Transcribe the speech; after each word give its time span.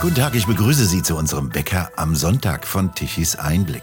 Guten 0.00 0.14
Tag, 0.14 0.36
ich 0.36 0.46
begrüße 0.46 0.86
Sie 0.86 1.02
zu 1.02 1.16
unserem 1.16 1.48
Bäcker 1.48 1.90
am 1.96 2.14
Sonntag 2.14 2.68
von 2.68 2.94
Tichys 2.94 3.34
Einblick. 3.34 3.82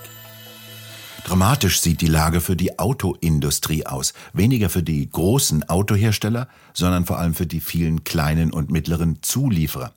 Dramatisch 1.26 1.82
sieht 1.82 2.00
die 2.00 2.08
Lage 2.08 2.40
für 2.40 2.56
die 2.56 2.80
Autoindustrie 2.80 3.86
aus. 3.86 4.14
Weniger 4.32 4.70
für 4.70 4.82
die 4.82 5.10
großen 5.10 5.68
Autohersteller, 5.68 6.48
sondern 6.74 7.06
vor 7.06 7.20
allem 7.20 7.34
für 7.34 7.46
die 7.46 7.60
vielen 7.60 8.06
kleinen 8.06 8.54
und 8.54 8.72
mittleren 8.72 9.22
Zulieferer. 9.24 9.94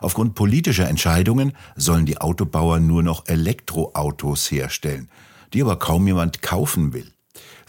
Aufgrund 0.00 0.34
politischer 0.34 0.88
Entscheidungen 0.88 1.52
sollen 1.76 2.04
die 2.04 2.20
Autobauer 2.20 2.80
nur 2.80 3.04
noch 3.04 3.28
Elektroautos 3.28 4.50
herstellen, 4.50 5.08
die 5.52 5.62
aber 5.62 5.78
kaum 5.78 6.04
jemand 6.04 6.42
kaufen 6.42 6.92
will. 6.94 7.12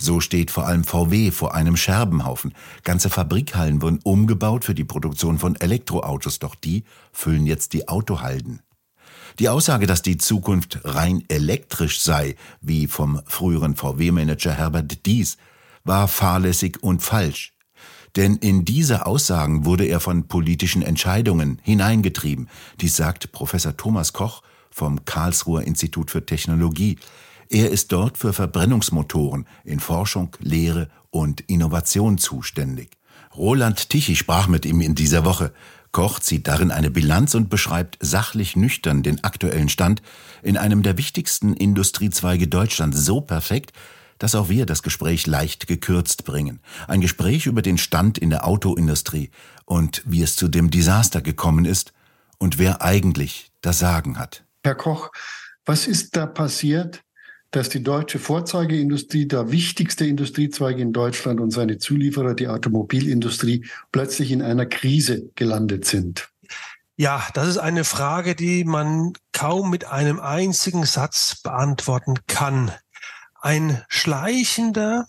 So 0.01 0.19
steht 0.19 0.49
vor 0.49 0.65
allem 0.65 0.83
VW 0.83 1.29
vor 1.29 1.53
einem 1.53 1.77
Scherbenhaufen. 1.77 2.55
Ganze 2.83 3.11
Fabrikhallen 3.11 3.83
wurden 3.83 3.99
umgebaut 4.01 4.65
für 4.65 4.73
die 4.73 4.83
Produktion 4.83 5.37
von 5.37 5.55
Elektroautos, 5.55 6.39
doch 6.39 6.55
die 6.55 6.85
füllen 7.11 7.45
jetzt 7.45 7.73
die 7.73 7.87
Autohalden. 7.87 8.63
Die 9.37 9.47
Aussage, 9.47 9.85
dass 9.85 10.01
die 10.01 10.17
Zukunft 10.17 10.79
rein 10.83 11.23
elektrisch 11.27 12.01
sei, 12.01 12.35
wie 12.61 12.87
vom 12.87 13.21
früheren 13.27 13.75
VW-Manager 13.75 14.53
Herbert 14.53 15.05
Dies, 15.05 15.37
war 15.83 16.07
fahrlässig 16.07 16.81
und 16.81 17.03
falsch. 17.03 17.53
Denn 18.15 18.37
in 18.37 18.65
diese 18.65 19.05
Aussagen 19.05 19.65
wurde 19.65 19.85
er 19.85 19.99
von 19.99 20.27
politischen 20.27 20.81
Entscheidungen 20.81 21.59
hineingetrieben. 21.61 22.49
Dies 22.81 22.95
sagt 22.95 23.31
Professor 23.31 23.77
Thomas 23.77 24.13
Koch 24.13 24.41
vom 24.71 25.05
Karlsruher 25.05 25.61
Institut 25.61 26.09
für 26.09 26.25
Technologie. 26.25 26.97
Er 27.53 27.69
ist 27.69 27.91
dort 27.91 28.17
für 28.17 28.31
Verbrennungsmotoren 28.31 29.45
in 29.65 29.81
Forschung, 29.81 30.37
Lehre 30.39 30.87
und 31.09 31.41
Innovation 31.41 32.17
zuständig. 32.17 32.91
Roland 33.35 33.89
Tichy 33.89 34.15
sprach 34.15 34.47
mit 34.47 34.65
ihm 34.65 34.79
in 34.79 34.95
dieser 34.95 35.25
Woche. 35.25 35.51
Koch 35.91 36.21
zieht 36.21 36.47
darin 36.47 36.71
eine 36.71 36.89
Bilanz 36.89 37.35
und 37.35 37.49
beschreibt 37.49 37.97
sachlich 37.99 38.55
nüchtern 38.55 39.03
den 39.03 39.25
aktuellen 39.25 39.67
Stand 39.67 40.01
in 40.41 40.55
einem 40.55 40.81
der 40.81 40.97
wichtigsten 40.97 41.53
Industriezweige 41.53 42.47
Deutschlands 42.47 43.03
so 43.03 43.19
perfekt, 43.19 43.73
dass 44.17 44.33
auch 44.33 44.47
wir 44.47 44.65
das 44.65 44.81
Gespräch 44.81 45.27
leicht 45.27 45.67
gekürzt 45.67 46.23
bringen. 46.23 46.61
Ein 46.87 47.01
Gespräch 47.01 47.47
über 47.47 47.61
den 47.61 47.77
Stand 47.77 48.17
in 48.17 48.29
der 48.29 48.47
Autoindustrie 48.47 49.29
und 49.65 50.03
wie 50.05 50.21
es 50.21 50.37
zu 50.37 50.47
dem 50.47 50.71
Desaster 50.71 51.21
gekommen 51.21 51.65
ist 51.65 51.91
und 52.37 52.59
wer 52.59 52.81
eigentlich 52.81 53.51
das 53.59 53.79
Sagen 53.79 54.17
hat. 54.17 54.45
Herr 54.63 54.75
Koch, 54.75 55.09
was 55.65 55.85
ist 55.85 56.15
da 56.15 56.25
passiert, 56.25 57.03
dass 57.51 57.69
die 57.69 57.83
deutsche 57.83 58.17
Vorzeigeindustrie, 58.17 59.27
der 59.27 59.51
wichtigste 59.51 60.05
Industriezweig 60.05 60.79
in 60.79 60.93
Deutschland 60.93 61.39
und 61.39 61.51
seine 61.51 61.77
Zulieferer, 61.77 62.33
die 62.33 62.47
Automobilindustrie, 62.47 63.65
plötzlich 63.91 64.31
in 64.31 64.41
einer 64.41 64.65
Krise 64.65 65.29
gelandet 65.35 65.85
sind? 65.85 66.29
Ja, 66.95 67.27
das 67.33 67.47
ist 67.47 67.57
eine 67.57 67.83
Frage, 67.83 68.35
die 68.35 68.63
man 68.63 69.13
kaum 69.33 69.69
mit 69.69 69.85
einem 69.85 70.19
einzigen 70.19 70.85
Satz 70.85 71.41
beantworten 71.41 72.19
kann. 72.27 72.71
Ein 73.41 73.81
schleichender, 73.89 75.07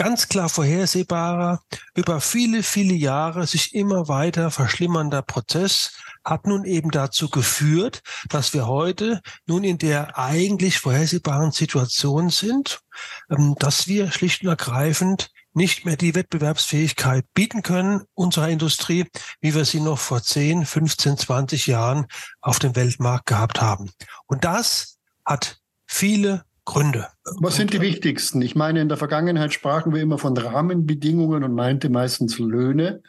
ganz 0.00 0.28
klar 0.28 0.48
vorhersehbarer, 0.48 1.60
über 1.94 2.22
viele, 2.22 2.62
viele 2.62 2.94
Jahre 2.94 3.46
sich 3.46 3.74
immer 3.74 4.08
weiter 4.08 4.50
verschlimmernder 4.50 5.20
Prozess 5.20 5.92
hat 6.24 6.46
nun 6.46 6.64
eben 6.64 6.90
dazu 6.90 7.28
geführt, 7.28 8.00
dass 8.30 8.54
wir 8.54 8.66
heute 8.66 9.20
nun 9.44 9.62
in 9.62 9.76
der 9.76 10.16
eigentlich 10.16 10.78
vorhersehbaren 10.78 11.52
Situation 11.52 12.30
sind, 12.30 12.80
ähm, 13.28 13.56
dass 13.58 13.88
wir 13.88 14.10
schlicht 14.10 14.42
und 14.42 14.48
ergreifend 14.48 15.30
nicht 15.52 15.84
mehr 15.84 15.96
die 15.96 16.14
Wettbewerbsfähigkeit 16.14 17.26
bieten 17.34 17.62
können 17.62 18.04
unserer 18.14 18.48
Industrie, 18.48 19.04
wie 19.42 19.54
wir 19.54 19.66
sie 19.66 19.80
noch 19.80 19.98
vor 19.98 20.22
10, 20.22 20.64
15, 20.64 21.18
20 21.18 21.66
Jahren 21.66 22.06
auf 22.40 22.58
dem 22.58 22.74
Weltmarkt 22.74 23.26
gehabt 23.26 23.60
haben. 23.60 23.90
Und 24.26 24.46
das 24.46 24.98
hat 25.26 25.58
viele 25.86 26.46
Gründe. 26.70 27.08
Was 27.40 27.56
sind 27.56 27.72
die 27.72 27.80
wichtigsten? 27.80 28.40
Ich 28.42 28.54
meine, 28.54 28.80
in 28.80 28.88
der 28.88 28.96
Vergangenheit 28.96 29.52
sprachen 29.52 29.92
wir 29.92 30.00
immer 30.00 30.18
von 30.18 30.36
Rahmenbedingungen 30.36 31.42
und 31.42 31.52
meinte 31.52 31.90
meistens 31.90 32.38
Löhne. 32.38 33.02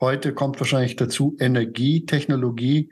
Heute 0.00 0.34
kommt 0.34 0.58
wahrscheinlich 0.58 0.96
dazu 0.96 1.36
Energie, 1.38 2.06
Technologie 2.06 2.90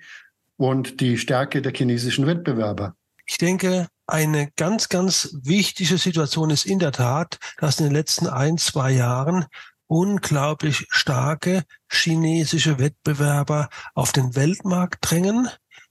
und 0.56 1.00
die 1.00 1.19
Stärke 1.19 1.61
der 1.61 1.72
chinesischen 1.72 2.25
Wettbewerber. 2.25 2.94
Ich 3.27 3.39
denke, 3.39 3.89
eine 4.06 4.53
ganz, 4.55 4.89
ganz 4.89 5.37
wichtige 5.43 5.99
Situation 5.99 6.50
ist 6.50 6.67
in 6.67 6.78
der 6.78 6.93
Tat, 6.93 7.41
dass 7.59 7.81
in 7.81 7.87
den 7.87 7.94
letzten 7.94 8.28
ein, 8.28 8.59
zwei 8.59 8.93
Jahren 8.93 9.47
unglaublich 9.88 10.87
starke 10.88 11.65
chinesische 11.91 12.78
Wettbewerber 12.78 13.71
auf 13.94 14.12
den 14.12 14.37
Weltmarkt 14.37 15.11
drängen, 15.11 15.49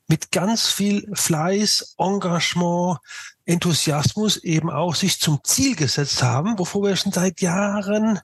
mit 0.08 0.32
ganz 0.32 0.68
viel 0.68 1.10
Fleiß, 1.14 1.96
Engagement, 1.98 3.00
Enthusiasmus 3.46 4.38
eben 4.38 4.70
auch 4.70 4.96
sich 4.96 5.20
zum 5.20 5.40
Ziel 5.44 5.76
gesetzt 5.76 6.24
haben, 6.24 6.58
wovor 6.60 6.84
wir 6.84 6.96
schon 6.96 7.12
seit 7.12 7.42
Jahren 7.42 8.20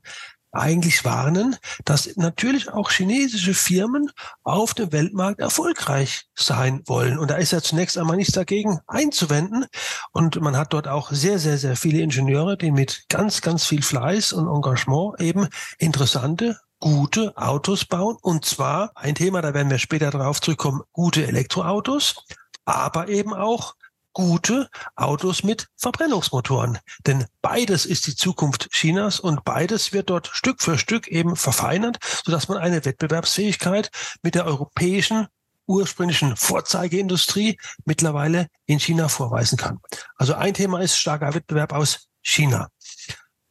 eigentlich 0.51 1.05
warnen, 1.05 1.55
dass 1.85 2.15
natürlich 2.17 2.69
auch 2.71 2.91
chinesische 2.91 3.53
Firmen 3.53 4.11
auf 4.43 4.73
dem 4.73 4.91
Weltmarkt 4.91 5.39
erfolgreich 5.39 6.25
sein 6.35 6.81
wollen. 6.85 7.17
Und 7.17 7.31
da 7.31 7.35
ist 7.35 7.51
ja 7.51 7.61
zunächst 7.61 7.97
einmal 7.97 8.17
nichts 8.17 8.33
dagegen 8.33 8.79
einzuwenden. 8.87 9.65
Und 10.11 10.39
man 10.41 10.57
hat 10.57 10.73
dort 10.73 10.87
auch 10.87 11.11
sehr, 11.11 11.39
sehr, 11.39 11.57
sehr 11.57 11.75
viele 11.75 12.01
Ingenieure, 12.01 12.57
die 12.57 12.71
mit 12.71 13.05
ganz, 13.07 13.41
ganz 13.41 13.65
viel 13.65 13.81
Fleiß 13.81 14.33
und 14.33 14.53
Engagement 14.53 15.21
eben 15.21 15.47
interessante 15.77 16.57
gute 16.79 17.37
Autos 17.37 17.85
bauen. 17.85 18.17
Und 18.21 18.43
zwar 18.43 18.91
ein 18.95 19.15
Thema, 19.15 19.41
da 19.41 19.53
werden 19.53 19.69
wir 19.69 19.79
später 19.79 20.09
drauf 20.09 20.41
zurückkommen, 20.41 20.81
gute 20.91 21.25
Elektroautos, 21.25 22.25
aber 22.65 23.07
eben 23.07 23.33
auch 23.33 23.75
gute 24.13 24.69
Autos 24.95 25.43
mit 25.43 25.67
Verbrennungsmotoren. 25.77 26.79
Denn 27.05 27.25
beides 27.41 27.85
ist 27.85 28.07
die 28.07 28.15
Zukunft 28.15 28.69
Chinas 28.71 29.19
und 29.19 29.43
beides 29.43 29.93
wird 29.93 30.09
dort 30.09 30.27
Stück 30.27 30.61
für 30.61 30.77
Stück 30.77 31.07
eben 31.07 31.35
verfeinert, 31.35 31.97
sodass 32.25 32.47
man 32.47 32.57
eine 32.57 32.83
Wettbewerbsfähigkeit 32.83 33.89
mit 34.21 34.35
der 34.35 34.45
europäischen 34.45 35.27
ursprünglichen 35.67 36.35
Vorzeigeindustrie 36.35 37.57
mittlerweile 37.85 38.47
in 38.65 38.79
China 38.79 39.07
vorweisen 39.07 39.57
kann. 39.57 39.79
Also 40.15 40.33
ein 40.33 40.53
Thema 40.53 40.81
ist 40.81 40.97
starker 40.97 41.33
Wettbewerb 41.33 41.73
aus 41.73 42.07
China. 42.21 42.69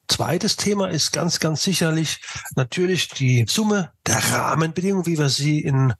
Zweites 0.08 0.56
Thema 0.56 0.90
ist 0.90 1.12
ganz, 1.12 1.38
ganz 1.38 1.62
sicherlich 1.62 2.20
natürlich 2.56 3.08
die 3.08 3.46
Summe 3.48 3.92
der 4.06 4.16
Rahmenbedingungen, 4.16 5.06
wie 5.06 5.18
wir 5.18 5.28
sie 5.28 5.60
in 5.60 5.94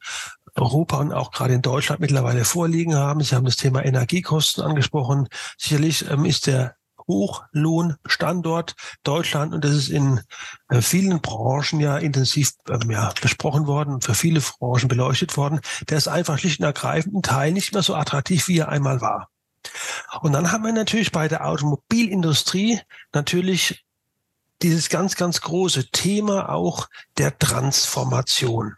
Europa 0.60 0.98
und 0.98 1.12
auch 1.12 1.30
gerade 1.30 1.54
in 1.54 1.62
Deutschland 1.62 2.00
mittlerweile 2.00 2.44
vorliegen 2.44 2.94
haben. 2.94 3.20
Sie 3.22 3.34
haben 3.34 3.44
das 3.44 3.56
Thema 3.56 3.84
Energiekosten 3.84 4.62
angesprochen. 4.62 5.28
Sicherlich 5.58 6.08
ähm, 6.10 6.24
ist 6.24 6.46
der 6.46 6.76
Hochlohnstandort 7.08 8.74
Deutschland 9.02 9.52
und 9.52 9.64
das 9.64 9.72
ist 9.72 9.88
in 9.88 10.20
äh, 10.68 10.80
vielen 10.80 11.20
Branchen 11.20 11.80
ja 11.80 11.98
intensiv 11.98 12.52
ähm, 12.68 12.90
ja, 12.90 13.12
besprochen 13.20 13.66
worden, 13.66 14.00
für 14.00 14.14
viele 14.14 14.40
Branchen 14.40 14.88
beleuchtet 14.88 15.36
worden. 15.36 15.60
Der 15.88 15.98
ist 15.98 16.08
einfach 16.08 16.38
schlicht 16.38 16.60
und 16.60 16.66
ergreifend 16.66 17.14
ein 17.14 17.22
Teil 17.22 17.52
nicht 17.52 17.72
mehr 17.72 17.82
so 17.82 17.94
attraktiv, 17.94 18.46
wie 18.48 18.58
er 18.58 18.68
einmal 18.68 19.00
war. 19.00 19.28
Und 20.22 20.32
dann 20.32 20.52
haben 20.52 20.64
wir 20.64 20.72
natürlich 20.72 21.12
bei 21.12 21.28
der 21.28 21.46
Automobilindustrie 21.46 22.80
natürlich 23.12 23.84
dieses 24.62 24.88
ganz, 24.88 25.16
ganz 25.16 25.40
große 25.40 25.90
Thema 25.90 26.50
auch 26.50 26.88
der 27.18 27.38
Transformation. 27.38 28.76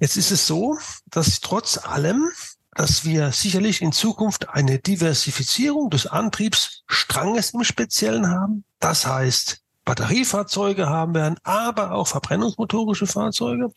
Jetzt 0.00 0.16
ist 0.16 0.30
es 0.30 0.46
so, 0.46 0.76
dass 1.06 1.40
trotz 1.40 1.78
allem, 1.78 2.28
dass 2.74 3.04
wir 3.04 3.30
sicherlich 3.32 3.80
in 3.80 3.92
Zukunft 3.92 4.48
eine 4.48 4.78
Diversifizierung 4.78 5.90
des 5.90 6.06
Antriebsstranges 6.06 7.50
im 7.50 7.62
Speziellen 7.62 8.28
haben. 8.28 8.64
Das 8.80 9.06
heißt, 9.06 9.62
Batteriefahrzeuge 9.84 10.88
haben 10.88 11.14
werden, 11.14 11.38
aber 11.44 11.92
auch 11.92 12.08
verbrennungsmotorische 12.08 13.06
Fahrzeuge, 13.06 13.70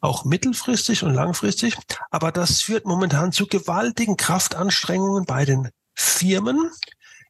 auch 0.00 0.24
mittelfristig 0.24 1.02
und 1.02 1.14
langfristig. 1.14 1.76
Aber 2.10 2.32
das 2.32 2.62
führt 2.62 2.86
momentan 2.86 3.30
zu 3.30 3.46
gewaltigen 3.46 4.16
Kraftanstrengungen 4.16 5.24
bei 5.24 5.44
den 5.44 5.70
Firmen 5.94 6.70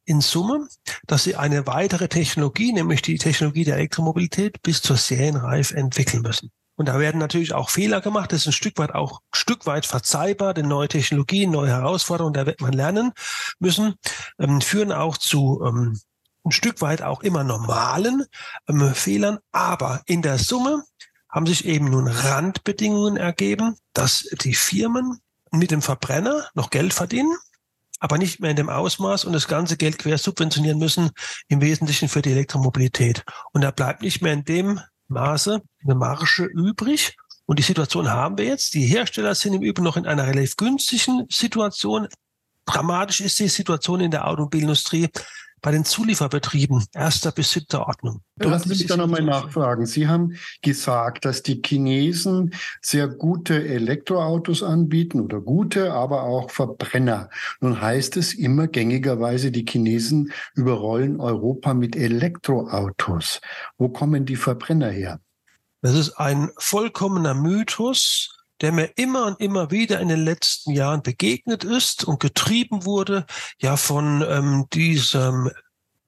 in 0.05 0.21
Summe, 0.21 0.67
dass 1.05 1.23
sie 1.23 1.35
eine 1.35 1.67
weitere 1.67 2.07
Technologie, 2.07 2.73
nämlich 2.73 3.03
die 3.03 3.17
Technologie 3.17 3.65
der 3.65 3.75
Elektromobilität, 3.75 4.61
bis 4.63 4.81
zur 4.81 4.97
Serienreif 4.97 5.71
entwickeln 5.71 6.23
müssen. 6.23 6.51
Und 6.79 6.85
da 6.85 6.97
werden 6.97 7.19
natürlich 7.19 7.53
auch 7.53 7.69
Fehler 7.69 7.99
gemacht. 7.99 8.31
Das 8.31 8.39
ist 8.39 8.47
ein 8.47 8.53
Stück 8.53 8.77
weit 8.77 8.95
auch 8.95 9.19
ein 9.19 9.33
Stück 9.33 9.65
weit 9.65 9.85
verzeihbar, 9.85 10.53
denn 10.53 10.69
neue 10.69 10.87
Technologien, 10.87 11.51
neue 11.51 11.71
Herausforderungen, 11.71 12.33
da 12.33 12.45
wird 12.45 12.61
man 12.61 12.71
lernen 12.71 13.11
müssen, 13.59 13.95
ähm, 14.39 14.61
führen 14.61 14.93
auch 14.93 15.17
zu 15.17 15.61
ähm, 15.67 15.99
ein 16.45 16.51
Stück 16.51 16.79
weit 16.79 17.01
auch 17.01 17.21
immer 17.21 17.43
normalen 17.43 18.23
ähm, 18.69 18.95
Fehlern. 18.95 19.39
Aber 19.51 20.03
in 20.05 20.21
der 20.21 20.37
Summe 20.37 20.85
haben 21.27 21.45
sich 21.45 21.65
eben 21.65 21.89
nun 21.89 22.07
Randbedingungen 22.07 23.17
ergeben, 23.17 23.75
dass 23.91 24.29
die 24.41 24.55
Firmen 24.55 25.19
mit 25.51 25.71
dem 25.71 25.81
Verbrenner 25.81 26.47
noch 26.53 26.69
Geld 26.69 26.93
verdienen, 26.93 27.35
aber 27.99 28.17
nicht 28.17 28.39
mehr 28.39 28.51
in 28.51 28.55
dem 28.55 28.69
Ausmaß 28.69 29.25
und 29.25 29.33
das 29.33 29.49
ganze 29.49 29.75
Geld 29.75 29.97
quer 29.99 30.17
subventionieren 30.17 30.79
müssen, 30.79 31.11
im 31.49 31.59
Wesentlichen 31.59 32.07
für 32.07 32.21
die 32.21 32.31
Elektromobilität. 32.31 33.25
Und 33.51 33.65
da 33.65 33.71
bleibt 33.71 34.01
nicht 34.01 34.21
mehr 34.21 34.31
in 34.31 34.45
dem 34.45 34.79
Maße 35.09 35.61
eine 35.83 35.95
Marge 35.95 36.45
übrig, 36.45 37.15
Und 37.45 37.59
die 37.59 37.63
Situation 37.63 38.09
haben 38.09 38.37
wir 38.37 38.45
jetzt. 38.45 38.73
Die 38.75 38.85
Hersteller 38.85 39.33
sind 39.33 39.55
im 39.55 39.63
Übrigen 39.63 39.83
noch 39.83 39.97
in 39.97 40.05
einer 40.05 40.27
relativ 40.27 40.55
günstigen 40.55 41.25
Situation. 41.29 42.07
Dramatisch 42.65 43.21
ist 43.21 43.39
die 43.39 43.47
Situation 43.47 44.01
in 44.01 44.11
der 44.11 44.27
Automobilindustrie 44.27 45.09
bei 45.61 45.71
den 45.71 45.85
Zulieferbetrieben 45.85 46.85
erster 46.93 47.31
bis 47.31 47.51
siebter 47.51 47.87
Ordnung. 47.87 48.21
Lassen 48.37 48.69
Sie 48.69 48.83
mich 48.83 48.87
da 48.87 48.97
nochmal 48.97 49.23
nachfragen. 49.23 49.85
Sie 49.85 50.07
haben 50.07 50.35
gesagt, 50.61 51.25
dass 51.25 51.43
die 51.43 51.61
Chinesen 51.63 52.53
sehr 52.81 53.07
gute 53.07 53.67
Elektroautos 53.67 54.63
anbieten 54.63 55.19
oder 55.19 55.41
gute, 55.41 55.93
aber 55.93 56.23
auch 56.23 56.49
Verbrenner. 56.51 57.29
Nun 57.59 57.81
heißt 57.81 58.17
es 58.17 58.33
immer 58.33 58.67
gängigerweise, 58.67 59.51
die 59.51 59.65
Chinesen 59.67 60.31
überrollen 60.55 61.19
Europa 61.19 61.73
mit 61.73 61.95
Elektroautos. 61.95 63.41
Wo 63.77 63.89
kommen 63.89 64.25
die 64.25 64.37
Verbrenner 64.37 64.89
her? 64.89 65.19
Das 65.81 65.95
ist 65.95 66.13
ein 66.13 66.49
vollkommener 66.57 67.33
Mythos 67.33 68.38
der 68.61 68.71
mir 68.71 68.91
immer 68.95 69.25
und 69.25 69.39
immer 69.39 69.71
wieder 69.71 69.99
in 69.99 70.09
den 70.09 70.23
letzten 70.23 70.71
Jahren 70.71 71.01
begegnet 71.01 71.63
ist 71.63 72.03
und 72.03 72.19
getrieben 72.19 72.85
wurde, 72.85 73.25
ja 73.59 73.77
von 73.77 74.23
ähm, 74.27 74.65
diesem 74.73 75.49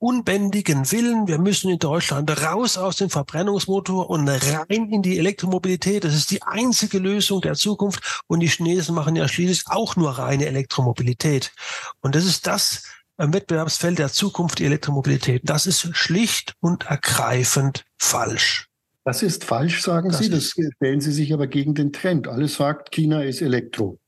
unbändigen 0.01 0.91
Willen, 0.91 1.27
wir 1.27 1.37
müssen 1.37 1.69
in 1.69 1.77
Deutschland 1.77 2.29
raus 2.43 2.75
aus 2.75 2.95
dem 2.97 3.11
Verbrennungsmotor 3.11 4.09
und 4.09 4.27
rein 4.27 4.89
in 4.89 5.03
die 5.03 5.19
Elektromobilität. 5.19 6.03
Das 6.03 6.15
ist 6.15 6.31
die 6.31 6.41
einzige 6.41 6.97
Lösung 6.97 7.41
der 7.41 7.53
Zukunft. 7.53 8.23
Und 8.25 8.39
die 8.39 8.47
Chinesen 8.47 8.95
machen 8.95 9.15
ja 9.15 9.27
schließlich 9.27 9.65
auch 9.67 9.95
nur 9.95 10.17
reine 10.17 10.47
Elektromobilität. 10.47 11.53
Und 12.01 12.15
das 12.15 12.25
ist 12.25 12.47
das 12.47 12.83
Wettbewerbsfeld 13.17 13.99
der 13.99 14.11
Zukunft, 14.11 14.57
die 14.57 14.65
Elektromobilität. 14.65 15.43
Das 15.45 15.67
ist 15.67 15.95
schlicht 15.95 16.55
und 16.61 16.85
ergreifend 16.85 17.85
falsch. 17.99 18.70
Das 19.03 19.23
ist 19.23 19.43
falsch, 19.43 19.81
sagen 19.81 20.09
das 20.09 20.19
Sie. 20.19 20.29
Das 20.29 20.45
stellen 20.45 21.01
Sie 21.01 21.11
sich 21.11 21.33
aber 21.33 21.47
gegen 21.47 21.73
den 21.73 21.91
Trend. 21.91 22.27
Alles 22.27 22.55
sagt, 22.55 22.91
China 22.91 23.23
ist 23.23 23.41
Elektro. 23.41 23.99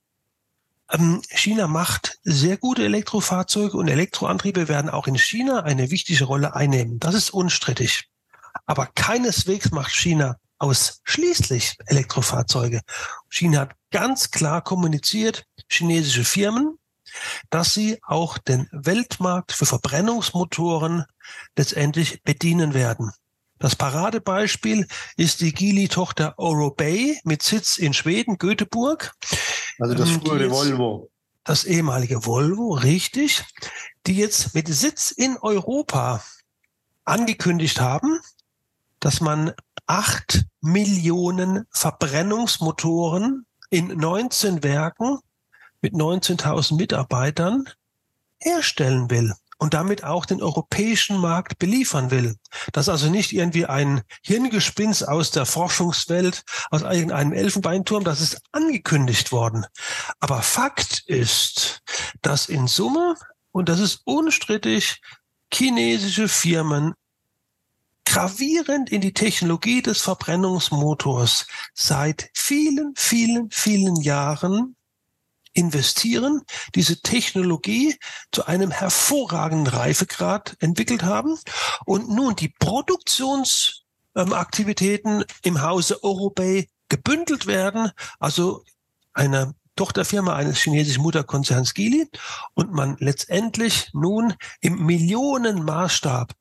Ähm, 0.91 1.21
China 1.29 1.67
macht 1.67 2.19
sehr 2.23 2.57
gute 2.57 2.85
Elektrofahrzeuge 2.85 3.75
und 3.77 3.87
Elektroantriebe 3.87 4.67
werden 4.67 4.89
auch 4.89 5.07
in 5.07 5.17
China 5.17 5.63
eine 5.63 5.89
wichtige 5.89 6.25
Rolle 6.25 6.55
einnehmen. 6.55 6.99
Das 6.99 7.15
ist 7.15 7.31
unstrittig. 7.31 8.09
Aber 8.65 8.87
keineswegs 8.93 9.71
macht 9.71 9.93
China 9.93 10.37
ausschließlich 10.59 11.75
Elektrofahrzeuge. 11.87 12.81
China 13.29 13.61
hat 13.61 13.71
ganz 13.91 14.31
klar 14.31 14.61
kommuniziert, 14.61 15.45
chinesische 15.69 16.23
Firmen, 16.23 16.77
dass 17.49 17.73
sie 17.73 17.99
auch 18.03 18.37
den 18.37 18.69
Weltmarkt 18.71 19.51
für 19.51 19.65
Verbrennungsmotoren 19.65 21.05
letztendlich 21.57 22.21
bedienen 22.23 22.73
werden. 22.73 23.11
Das 23.63 23.77
Paradebeispiel 23.77 24.89
ist 25.15 25.39
die 25.39 25.53
Geely-Tochter 25.53 26.37
Orobay 26.37 27.21
mit 27.23 27.43
Sitz 27.43 27.77
in 27.77 27.93
Schweden, 27.93 28.37
Göteborg. 28.37 29.13
Also 29.79 29.95
das 29.95 30.09
ähm, 30.09 30.21
frühere 30.21 30.51
Volvo. 30.51 31.09
Das 31.45 31.63
ehemalige 31.63 32.25
Volvo, 32.25 32.73
richtig. 32.73 33.45
Die 34.05 34.17
jetzt 34.17 34.53
mit 34.53 34.67
Sitz 34.67 35.11
in 35.11 35.37
Europa 35.37 36.21
angekündigt 37.05 37.79
haben, 37.79 38.19
dass 38.99 39.21
man 39.21 39.53
acht 39.85 40.43
Millionen 40.59 41.65
Verbrennungsmotoren 41.71 43.45
in 43.69 43.87
19 43.97 44.61
Werken 44.63 45.19
mit 45.79 45.93
19.000 45.93 46.75
Mitarbeitern 46.75 47.69
herstellen 48.39 49.09
will 49.09 49.33
und 49.57 49.73
damit 49.73 50.03
auch 50.03 50.25
den 50.25 50.41
europäischen 50.41 51.17
Markt 51.17 51.59
beliefern 51.59 52.11
will. 52.11 52.35
Das 52.71 52.85
ist 52.85 52.89
also 52.89 53.09
nicht 53.09 53.33
irgendwie 53.33 53.65
ein 53.65 54.01
Hirngespinst 54.23 55.07
aus 55.07 55.31
der 55.31 55.45
Forschungswelt, 55.45 56.43
aus 56.71 56.81
irgendeinem 56.81 57.33
Elfenbeinturm, 57.33 58.03
das 58.03 58.21
ist 58.21 58.41
angekündigt 58.51 59.31
worden. 59.31 59.65
Aber 60.19 60.41
Fakt 60.41 61.03
ist, 61.07 61.81
dass 62.21 62.49
in 62.49 62.67
Summe, 62.67 63.15
und 63.51 63.69
das 63.69 63.79
ist 63.79 64.01
unstrittig, 64.05 65.01
chinesische 65.53 66.27
Firmen 66.27 66.93
gravierend 68.05 68.91
in 68.91 69.01
die 69.01 69.13
Technologie 69.13 69.81
des 69.81 70.01
Verbrennungsmotors 70.01 71.47
seit 71.73 72.29
vielen, 72.33 72.93
vielen, 72.95 73.49
vielen 73.49 73.95
Jahren 73.95 74.75
investieren, 75.53 76.41
diese 76.75 77.01
Technologie 77.01 77.97
zu 78.31 78.45
einem 78.45 78.69
hervorragenden 78.71 79.73
Reifegrad 79.73 80.55
entwickelt 80.59 81.03
haben 81.03 81.37
und 81.85 82.09
nun 82.09 82.35
die 82.35 82.49
Produktionsaktivitäten 82.49 85.23
im 85.43 85.61
Hause 85.61 86.03
Eurobay 86.03 86.67
gebündelt 86.89 87.47
werden, 87.47 87.91
also 88.19 88.65
eine 89.13 89.55
Tochterfirma 89.75 90.35
eines 90.35 90.59
chinesischen 90.59 91.01
Mutterkonzerns 91.01 91.73
Geely 91.73 92.07
und 92.53 92.71
man 92.71 92.95
letztendlich 92.99 93.89
nun 93.93 94.35
im 94.61 94.85
Millionenmaßstab 94.85 96.33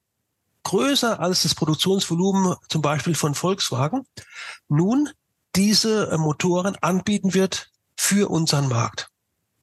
größer 0.64 1.18
als 1.18 1.42
das 1.42 1.54
Produktionsvolumen 1.54 2.56
zum 2.68 2.82
Beispiel 2.82 3.14
von 3.14 3.34
Volkswagen 3.34 4.06
nun 4.68 5.08
diese 5.56 6.16
Motoren 6.18 6.76
anbieten 6.76 7.34
wird 7.34 7.71
für 8.02 8.28
unseren 8.28 8.68
Markt. 8.68 9.10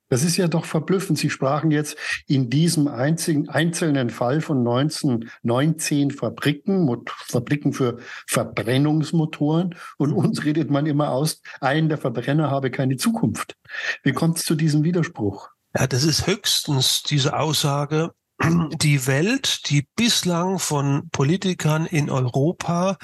Das 0.07 0.23
ist 0.23 0.37
ja 0.37 0.47
doch 0.47 0.65
verblüffend. 0.65 1.19
Sie 1.19 1.29
sprachen 1.29 1.71
jetzt 1.71 1.97
in 2.25 2.49
diesem 2.49 2.87
einzigen, 2.87 3.49
einzelnen 3.49 4.09
Fall 4.09 4.39
von 4.39 4.63
19, 4.63 5.29
19 5.43 6.09
Fabriken, 6.11 6.89
Fabriken 7.27 7.73
für 7.73 7.99
Verbrennungsmotoren. 8.25 9.75
Und 9.97 10.13
uns 10.13 10.45
redet 10.45 10.71
man 10.71 10.87
immer 10.87 11.09
aus, 11.09 11.41
ein 11.59 11.89
der 11.89 11.99
Verbrenner 11.99 12.49
habe 12.49 12.71
keine 12.71 12.95
Zukunft. 12.95 13.55
Wie 14.01 14.13
kommt 14.13 14.37
es 14.37 14.45
zu 14.45 14.55
diesem 14.55 14.83
Widerspruch? 14.83 15.49
Ja, 15.77 15.85
das 15.85 16.03
ist 16.05 16.25
höchstens 16.25 17.03
diese 17.03 17.37
Aussage, 17.37 18.13
die 18.81 19.05
Welt, 19.05 19.69
die 19.69 19.85
bislang 19.95 20.59
von 20.59 21.09
Politikern 21.11 21.85
in 21.85 22.09
Europa 22.09 22.97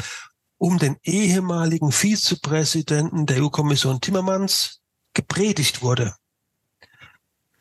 um 0.58 0.80
den 0.80 0.96
ehemaligen 1.04 1.92
Vizepräsidenten 1.92 3.26
der 3.26 3.44
EU-Kommission 3.44 4.00
Timmermans 4.00 4.82
gepredigt 5.16 5.82
wurde. 5.82 6.14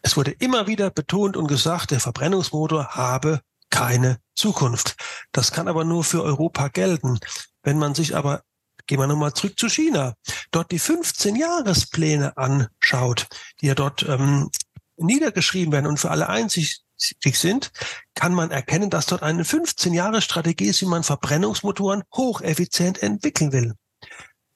Es 0.03 0.19
wurde 0.19 0.33
immer 0.33 0.67
wieder 0.67 0.91
betont 0.91 1.35
und 1.35 1.47
gesagt, 1.47 1.91
der 1.91 2.01
Verbrennungsmotor 2.01 2.89
habe 2.89 3.41
keine 3.71 4.19
Zukunft. 4.35 4.97
Das 5.33 5.51
kann 5.51 5.67
aber 5.67 5.85
nur 5.85 6.05
für 6.05 6.23
Europa 6.23 6.69
gelten. 6.69 7.19
Wenn 7.63 7.79
man 7.79 7.95
sich 7.95 8.15
aber, 8.15 8.43
gehen 8.87 8.99
wir 8.99 9.07
nochmal 9.07 9.33
zurück 9.33 9.59
zu 9.59 9.71
China, 9.71 10.15
dort 10.51 10.71
die 10.71 10.81
15-Jahrespläne 10.81 12.37
anschaut, 12.37 13.29
die 13.63 13.67
ja 13.67 13.75
dort 13.75 14.07
ähm, 14.07 14.51
niedergeschrieben 14.97 15.73
werden 15.73 15.87
und 15.87 15.99
für 15.99 16.11
alle 16.11 16.29
einzig 16.29 16.83
sind, 16.97 17.73
kann 18.15 18.35
man 18.35 18.51
erkennen, 18.51 18.91
dass 18.91 19.07
dort 19.07 19.23
eine 19.23 19.43
15-Jahre-Strategie 19.43 20.67
ist, 20.67 20.83
wie 20.83 20.87
man 20.87 21.03
Verbrennungsmotoren 21.03 22.05
hocheffizient 22.15 23.03
entwickeln 23.03 23.53
will. 23.53 23.75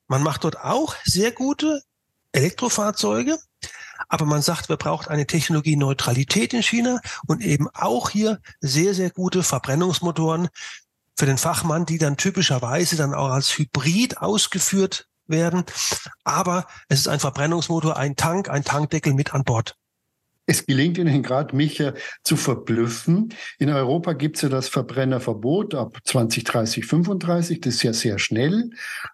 Man 0.07 0.23
macht 0.23 0.45
dort 0.45 0.61
auch 0.61 0.95
sehr 1.05 1.33
gute 1.33 1.83
Elektrofahrzeuge, 2.33 3.39
aber 4.09 4.25
man 4.25 4.43
sagt, 4.43 4.69
wir 4.69 4.77
braucht 4.77 5.09
eine 5.09 5.27
Technologieneutralität 5.27 6.55
in 6.55 6.63
China 6.63 7.01
und 7.27 7.43
eben 7.43 7.69
auch 7.75 8.11
hier 8.11 8.41
sehr, 8.61 8.95
sehr 8.95 9.11
gute 9.11 9.43
Verbrennungsmotoren 9.43 10.49
für 11.17 11.27
den 11.27 11.39
Fachmann, 11.39 11.85
die 11.85 11.99
dann 11.99 12.17
typischerweise 12.17 12.97
dann 12.97 13.13
auch 13.13 13.31
als 13.31 13.59
Hybrid 13.59 14.19
ausgeführt 14.19 15.09
werden. 15.27 15.65
Aber 16.25 16.67
es 16.89 17.01
ist 17.01 17.09
ein 17.09 17.21
Verbrennungsmotor, 17.21 17.97
ein 17.97 18.17
Tank, 18.17 18.49
ein 18.49 18.65
Tankdeckel 18.65 19.15
mit 19.15 19.35
an 19.35 19.45
Bord. 19.45 19.77
Es 20.51 20.65
gelingt 20.65 20.97
Ihnen 20.97 21.23
gerade, 21.23 21.55
mich 21.55 21.79
äh, 21.79 21.93
zu 22.25 22.37
verblüffen. 22.37 23.35
In 23.59 23.69
Europa 23.69 24.15
gibt 24.15 24.37
es 24.37 24.43
ja 24.43 24.49
das 24.49 24.69
Verbrennerverbot 24.69 25.75
ab 25.75 25.99
2030, 26.05 26.87
35. 26.87 27.61
Das 27.61 27.75
ist 27.75 27.83
ja 27.83 27.93
sehr 27.93 28.19
schnell. 28.19 28.71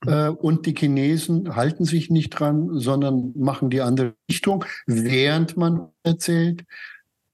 Äh, 0.06 0.28
und 0.28 0.64
die 0.64 0.76
Chinesen 0.78 1.56
halten 1.56 1.86
sich 1.86 2.08
nicht 2.08 2.30
dran, 2.30 2.68
sondern 2.78 3.32
machen 3.34 3.68
die 3.68 3.80
andere 3.80 4.14
Richtung, 4.30 4.64
während 4.86 5.56
man 5.56 5.88
erzählt, 6.04 6.64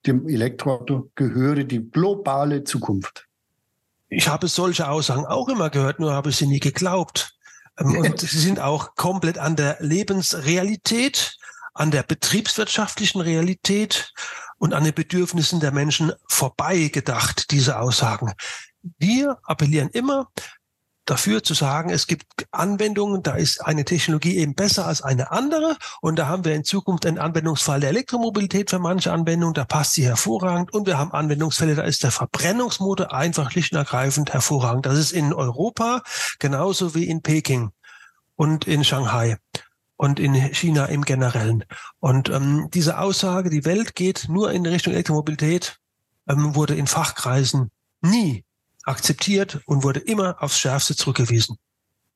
dem 0.07 0.27
Elektroauto 0.27 1.11
gehöre 1.15 1.65
die 1.65 1.91
globale 1.91 2.65
Zukunft. 2.65 3.27
Ich 4.09 4.29
habe 4.29 4.49
solche 4.49 4.89
Aussagen 4.89 5.27
auch 5.27 5.51
immer 5.51 5.69
gehört, 5.69 6.01
nur 6.01 6.15
habe 6.15 6.31
ich 6.31 6.37
sie 6.37 6.47
nie 6.47 6.59
geglaubt. 6.59 7.37
Ähm, 7.79 7.99
und 7.99 8.21
sie 8.21 8.39
sind 8.39 8.61
auch 8.61 8.95
komplett 8.95 9.37
an 9.37 9.57
der 9.57 9.77
Lebensrealität 9.81 11.37
an 11.75 11.91
der 11.91 12.03
betriebswirtschaftlichen 12.03 13.21
Realität 13.21 14.13
und 14.59 14.75
an 14.75 14.85
den 14.85 14.95
Bedürfnissen 14.95 15.61
der 15.61 15.73
Menschen 15.73 16.13
vorbei 16.29 16.89
gedacht, 16.93 17.51
diese 17.51 17.79
Aussagen. 17.79 18.33
Wir 18.99 19.39
appellieren 19.45 19.91
immer 19.91 20.29
dafür 21.11 21.43
zu 21.43 21.55
sagen, 21.55 21.91
es 21.91 22.07
gibt 22.07 22.25
Anwendungen, 22.53 23.23
da 23.23 23.35
ist 23.35 23.65
eine 23.65 23.85
Technologie 23.85 24.37
eben 24.37 24.55
besser 24.55 24.87
als 24.87 25.03
eine 25.03 25.33
andere 25.33 25.77
und 26.01 26.19
da 26.19 26.29
haben 26.29 26.45
wir 26.45 26.55
in 26.55 26.63
Zukunft 26.63 27.05
einen 27.05 27.19
Anwendungsfall 27.19 27.81
der 27.81 27.91
Elektromobilität 27.91 28.71
für 28.71 28.79
manche 28.79 29.13
Anwendungen, 29.13 29.55
da 29.55 29.65
passt 29.65 29.95
sie 29.95 30.05
hervorragend 30.05 30.73
und 30.73 30.87
wir 30.87 30.99
haben 30.99 31.13
Anwendungsfälle, 31.13 31.75
da 31.75 31.83
ist 31.83 32.05
der 32.05 32.13
Verbrennungsmotor 32.13 33.13
einfach 33.13 33.51
schlicht 33.51 33.73
und 33.73 33.79
ergreifend 33.79 34.33
hervorragend. 34.33 34.87
Das 34.87 34.99
ist 34.99 35.13
in 35.13 35.33
Europa 35.33 36.03
genauso 36.39 36.95
wie 36.95 37.09
in 37.09 37.23
Peking 37.23 37.73
und 38.37 38.67
in 38.67 38.85
Shanghai. 38.85 39.37
Und 40.01 40.19
in 40.19 40.33
China 40.33 40.87
im 40.87 41.03
Generellen. 41.03 41.63
Und 41.99 42.31
ähm, 42.31 42.69
diese 42.73 42.99
Aussage, 42.99 43.51
die 43.51 43.67
Welt 43.67 43.95
geht 43.95 44.29
nur 44.31 44.51
in 44.51 44.65
Richtung 44.65 44.95
Elektromobilität, 44.95 45.77
ähm, 46.27 46.55
wurde 46.55 46.75
in 46.75 46.87
Fachkreisen 46.87 47.71
nie 48.01 48.43
akzeptiert 48.85 49.61
und 49.67 49.85
wurde 49.85 50.01
immer 50.01 50.43
aufs 50.43 50.59
Schärfste 50.59 50.97
zurückgewiesen. 50.97 51.59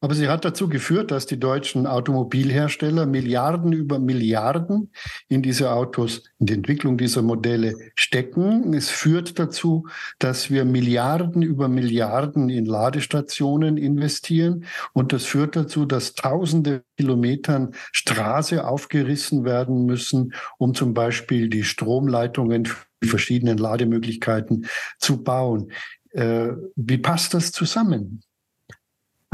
Aber 0.05 0.15
sie 0.15 0.29
hat 0.29 0.45
dazu 0.45 0.69
geführt, 0.69 1.11
dass 1.13 1.25
die 1.25 1.41
deutschen 1.41 1.87
Automobilhersteller 1.87 3.07
Milliarden 3.07 3.73
über 3.73 3.99
Milliarden 3.99 4.93
in 5.29 5.41
diese 5.41 5.73
Autos, 5.73 6.25
in 6.39 6.45
die 6.45 6.53
Entwicklung 6.53 6.99
dieser 6.99 7.23
Modelle 7.23 7.75
stecken. 7.95 8.75
Es 8.75 8.91
führt 8.91 9.39
dazu, 9.39 9.87
dass 10.19 10.51
wir 10.51 10.67
Milliarden 10.67 11.41
über 11.41 11.69
Milliarden 11.69 12.51
in 12.51 12.67
Ladestationen 12.67 13.79
investieren. 13.79 14.67
Und 14.93 15.15
das 15.15 15.25
führt 15.25 15.57
dazu, 15.57 15.87
dass 15.87 16.13
tausende 16.13 16.83
Kilometern 16.99 17.71
Straße 17.91 18.67
aufgerissen 18.67 19.47
werden 19.47 19.87
müssen, 19.87 20.35
um 20.59 20.75
zum 20.75 20.93
Beispiel 20.93 21.49
die 21.49 21.65
Stromleitungen 21.65 22.67
für 22.67 22.85
die 23.03 23.09
verschiedenen 23.09 23.57
Lademöglichkeiten 23.57 24.67
zu 24.99 25.25
bauen. 25.25 25.73
Äh, 26.11 26.49
wie 26.77 26.99
passt 26.99 27.33
das 27.33 27.53
zusammen? 27.53 28.21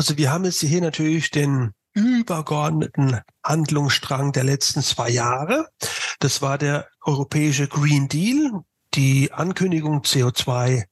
Also 0.01 0.17
wir 0.17 0.33
haben 0.33 0.47
jetzt 0.47 0.61
hier 0.61 0.81
natürlich 0.81 1.31
den 1.31 1.75
übergeordneten 1.93 3.21
Handlungsstrang 3.45 4.33
der 4.33 4.45
letzten 4.45 4.81
zwei 4.81 5.11
Jahre. 5.11 5.69
Das 6.21 6.41
war 6.41 6.57
der 6.57 6.89
europäische 7.03 7.69
Green 7.69 8.09
Deal, 8.09 8.63
die 8.95 9.31
Ankündigung 9.31 10.01
CO2 10.01 10.85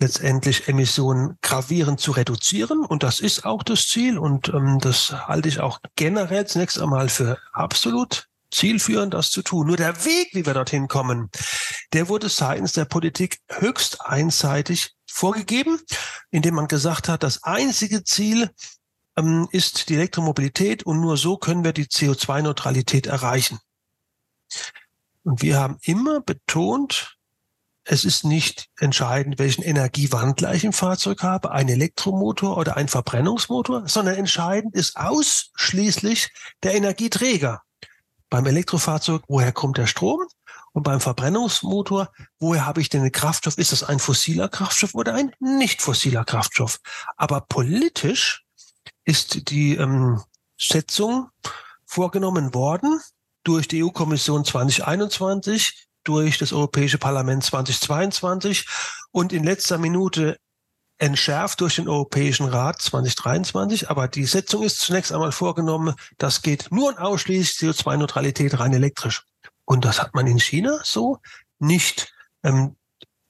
letztendlich 0.00 0.66
Emissionen 0.66 1.38
gravierend 1.42 2.00
zu 2.00 2.10
reduzieren. 2.10 2.84
Und 2.84 3.04
das 3.04 3.20
ist 3.20 3.44
auch 3.44 3.62
das 3.62 3.86
Ziel. 3.86 4.18
Und 4.18 4.48
ähm, 4.48 4.80
das 4.80 5.12
halte 5.12 5.48
ich 5.48 5.60
auch 5.60 5.78
generell 5.94 6.48
zunächst 6.48 6.80
einmal 6.80 7.08
für 7.08 7.38
absolut 7.52 8.26
zielführend, 8.50 9.14
das 9.14 9.30
zu 9.30 9.42
tun. 9.42 9.68
Nur 9.68 9.76
der 9.76 10.04
Weg, 10.04 10.30
wie 10.32 10.44
wir 10.44 10.54
dorthin 10.54 10.88
kommen, 10.88 11.30
der 11.92 12.08
wurde 12.08 12.28
seitens 12.28 12.72
der 12.72 12.86
Politik 12.86 13.38
höchst 13.48 14.00
einseitig 14.00 14.95
vorgegeben, 15.16 15.80
indem 16.30 16.54
man 16.54 16.68
gesagt 16.68 17.08
hat, 17.08 17.22
das 17.22 17.42
einzige 17.42 18.04
Ziel 18.04 18.50
ähm, 19.16 19.48
ist 19.50 19.88
die 19.88 19.94
Elektromobilität 19.94 20.84
und 20.84 21.00
nur 21.00 21.16
so 21.16 21.38
können 21.38 21.64
wir 21.64 21.72
die 21.72 21.86
CO2-Neutralität 21.86 23.06
erreichen. 23.06 23.58
Und 25.24 25.42
wir 25.42 25.58
haben 25.58 25.78
immer 25.82 26.20
betont, 26.20 27.16
es 27.84 28.04
ist 28.04 28.24
nicht 28.24 28.68
entscheidend, 28.78 29.38
welchen 29.38 29.62
Energiewandler 29.62 30.54
ich 30.54 30.64
im 30.64 30.72
Fahrzeug 30.72 31.22
habe, 31.22 31.50
ein 31.50 31.68
Elektromotor 31.68 32.56
oder 32.56 32.76
ein 32.76 32.88
Verbrennungsmotor, 32.88 33.88
sondern 33.88 34.16
entscheidend 34.16 34.74
ist 34.74 34.96
ausschließlich 34.96 36.28
der 36.62 36.74
Energieträger. 36.74 37.62
Beim 38.28 38.44
Elektrofahrzeug, 38.46 39.22
woher 39.28 39.52
kommt 39.52 39.78
der 39.78 39.86
Strom? 39.86 40.20
Und 40.76 40.82
beim 40.82 41.00
Verbrennungsmotor, 41.00 42.12
woher 42.38 42.66
habe 42.66 42.82
ich 42.82 42.90
denn 42.90 43.02
den 43.02 43.10
Kraftstoff? 43.10 43.56
Ist 43.56 43.72
das 43.72 43.82
ein 43.82 43.98
fossiler 43.98 44.50
Kraftstoff 44.50 44.94
oder 44.94 45.14
ein 45.14 45.32
nicht 45.40 45.80
fossiler 45.80 46.22
Kraftstoff? 46.22 46.80
Aber 47.16 47.40
politisch 47.40 48.44
ist 49.06 49.48
die 49.48 49.76
ähm, 49.76 50.20
Schätzung 50.58 51.30
vorgenommen 51.86 52.52
worden 52.52 53.00
durch 53.42 53.68
die 53.68 53.82
EU-Kommission 53.82 54.44
2021, 54.44 55.88
durch 56.04 56.36
das 56.36 56.52
Europäische 56.52 56.98
Parlament 56.98 57.42
2022 57.42 58.66
und 59.12 59.32
in 59.32 59.44
letzter 59.44 59.78
Minute 59.78 60.36
entschärft 60.98 61.62
durch 61.62 61.76
den 61.76 61.88
Europäischen 61.88 62.44
Rat 62.44 62.82
2023. 62.82 63.88
Aber 63.88 64.08
die 64.08 64.26
Setzung 64.26 64.62
ist 64.62 64.80
zunächst 64.80 65.10
einmal 65.10 65.32
vorgenommen, 65.32 65.94
das 66.18 66.42
geht 66.42 66.68
nur 66.70 66.88
und 66.88 66.98
ausschließlich 66.98 67.70
CO2-Neutralität 67.70 68.60
rein 68.60 68.74
elektrisch. 68.74 69.24
Und 69.66 69.84
das 69.84 70.00
hat 70.00 70.14
man 70.14 70.26
in 70.26 70.38
China 70.38 70.80
so 70.82 71.18
nicht 71.58 72.12
ähm, 72.42 72.76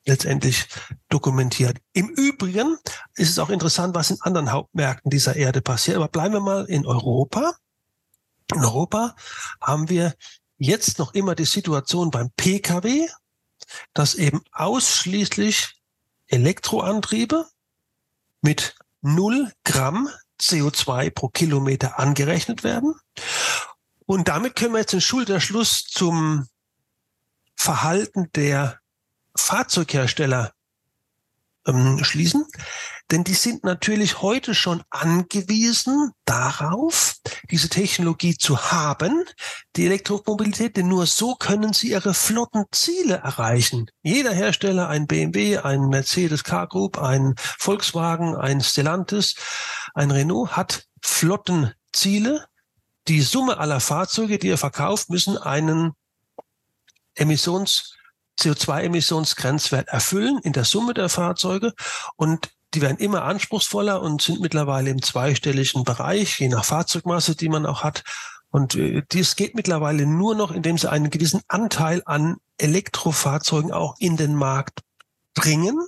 letztendlich 0.04 0.68
dokumentiert. 1.08 1.78
Im 1.92 2.08
Übrigen 2.10 2.78
ist 3.14 3.30
es 3.30 3.38
auch 3.38 3.50
interessant, 3.50 3.94
was 3.94 4.10
in 4.10 4.20
anderen 4.20 4.52
Hauptmärkten 4.52 5.10
dieser 5.10 5.34
Erde 5.34 5.60
passiert. 5.60 5.96
Aber 5.96 6.08
bleiben 6.08 6.34
wir 6.34 6.40
mal 6.40 6.64
in 6.66 6.86
Europa. 6.86 7.54
In 8.52 8.64
Europa 8.64 9.16
haben 9.60 9.88
wir 9.88 10.14
jetzt 10.58 10.98
noch 10.98 11.14
immer 11.14 11.34
die 11.34 11.44
Situation 11.44 12.10
beim 12.10 12.30
Pkw, 12.36 13.08
dass 13.94 14.14
eben 14.14 14.42
ausschließlich 14.52 15.74
Elektroantriebe 16.28 17.48
mit 18.42 18.76
0 19.02 19.52
Gramm 19.64 20.08
CO2 20.40 21.10
pro 21.10 21.28
Kilometer 21.28 21.98
angerechnet 21.98 22.62
werden. 22.62 22.94
Und 24.06 24.28
damit 24.28 24.56
können 24.56 24.72
wir 24.72 24.80
jetzt 24.80 24.92
den 24.92 25.00
Schulterschluss 25.00 25.84
zum 25.84 26.46
Verhalten 27.56 28.30
der 28.34 28.78
Fahrzeughersteller 29.36 30.52
ähm, 31.66 32.02
schließen. 32.02 32.46
Denn 33.10 33.22
die 33.22 33.34
sind 33.34 33.62
natürlich 33.62 34.20
heute 34.20 34.54
schon 34.54 34.82
angewiesen 34.90 36.12
darauf, 36.25 37.14
diese 37.50 37.68
Technologie 37.68 38.36
zu 38.36 38.72
haben, 38.72 39.25
die 39.76 39.86
Elektromobilität, 39.86 40.76
denn 40.76 40.88
nur 40.88 41.06
so 41.06 41.34
können 41.36 41.72
sie 41.72 41.90
ihre 41.90 42.14
Flottenziele 42.14 43.16
erreichen. 43.16 43.86
Jeder 44.02 44.32
Hersteller, 44.32 44.88
ein 44.88 45.06
BMW, 45.06 45.58
ein 45.58 45.88
Mercedes 45.88 46.42
Car 46.42 46.66
Group, 46.66 46.98
ein 46.98 47.34
Volkswagen, 47.36 48.34
ein 48.34 48.60
Stellantis, 48.60 49.36
ein 49.94 50.10
Renault 50.10 50.56
hat 50.56 50.86
Flottenziele. 51.02 52.46
Die 53.08 53.20
Summe 53.20 53.58
aller 53.58 53.80
Fahrzeuge, 53.80 54.38
die 54.38 54.48
er 54.48 54.58
verkauft, 54.58 55.10
müssen 55.10 55.38
einen 55.38 55.92
Emissions 57.14 57.96
CO2-Emissionsgrenzwert 58.38 59.88
erfüllen 59.88 60.38
in 60.42 60.52
der 60.52 60.64
Summe 60.64 60.92
der 60.92 61.08
Fahrzeuge 61.08 61.72
und 62.16 62.50
die 62.75 62.82
werden 62.82 62.98
immer 62.98 63.22
anspruchsvoller 63.22 64.02
und 64.02 64.20
sind 64.20 64.40
mittlerweile 64.40 64.90
im 64.90 65.00
zweistelligen 65.00 65.84
Bereich, 65.84 66.40
je 66.40 66.48
nach 66.48 66.64
Fahrzeugmasse, 66.64 67.34
die 67.34 67.48
man 67.48 67.64
auch 67.64 67.82
hat. 67.82 68.02
Und 68.50 68.75
äh, 68.75 69.02
dies 69.12 69.36
geht 69.36 69.54
mittlerweile 69.54 70.04
nur 70.04 70.34
noch, 70.34 70.50
indem 70.50 70.76
sie 70.76 70.90
einen 70.90 71.10
gewissen 71.10 71.40
Anteil 71.48 72.02
an 72.04 72.36
Elektrofahrzeugen 72.58 73.72
auch 73.72 73.94
in 73.98 74.16
den 74.16 74.34
Markt 74.34 74.80
bringen, 75.36 75.78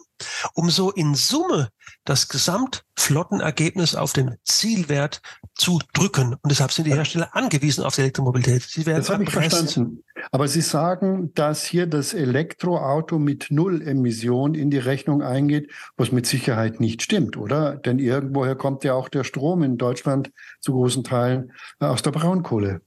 um 0.54 0.70
so 0.70 0.92
in 0.92 1.16
Summe 1.16 1.70
das 2.04 2.28
Gesamtflottenergebnis 2.28 3.96
auf 3.96 4.12
den 4.12 4.36
Zielwert 4.44 5.20
zu 5.54 5.80
drücken. 5.92 6.34
Und 6.34 6.50
deshalb 6.50 6.70
sind 6.70 6.86
die 6.86 6.94
Hersteller 6.94 7.34
angewiesen 7.34 7.82
auf 7.82 7.96
die 7.96 8.02
Elektromobilität. 8.02 8.62
Sie 8.62 8.86
werden 8.86 8.98
das 8.98 9.10
habe 9.10 9.24
ich 9.24 9.30
verstanden. 9.30 10.04
Aber 10.30 10.46
Sie 10.46 10.60
sagen, 10.60 11.32
dass 11.34 11.64
hier 11.64 11.86
das 11.86 12.14
Elektroauto 12.14 13.18
mit 13.18 13.48
Null 13.50 13.82
Emission 13.82 14.54
in 14.54 14.70
die 14.70 14.78
Rechnung 14.78 15.22
eingeht, 15.22 15.70
was 15.96 16.12
mit 16.12 16.26
Sicherheit 16.26 16.78
nicht 16.78 17.02
stimmt, 17.02 17.36
oder? 17.36 17.76
Denn 17.76 17.98
irgendwoher 17.98 18.54
kommt 18.54 18.84
ja 18.84 18.94
auch 18.94 19.08
der 19.08 19.24
Strom 19.24 19.62
in 19.62 19.78
Deutschland 19.78 20.30
zu 20.60 20.72
großen 20.72 21.04
Teilen 21.04 21.52
äh, 21.80 21.86
aus 21.86 22.02
der 22.02 22.12
Braunkohle. 22.12 22.82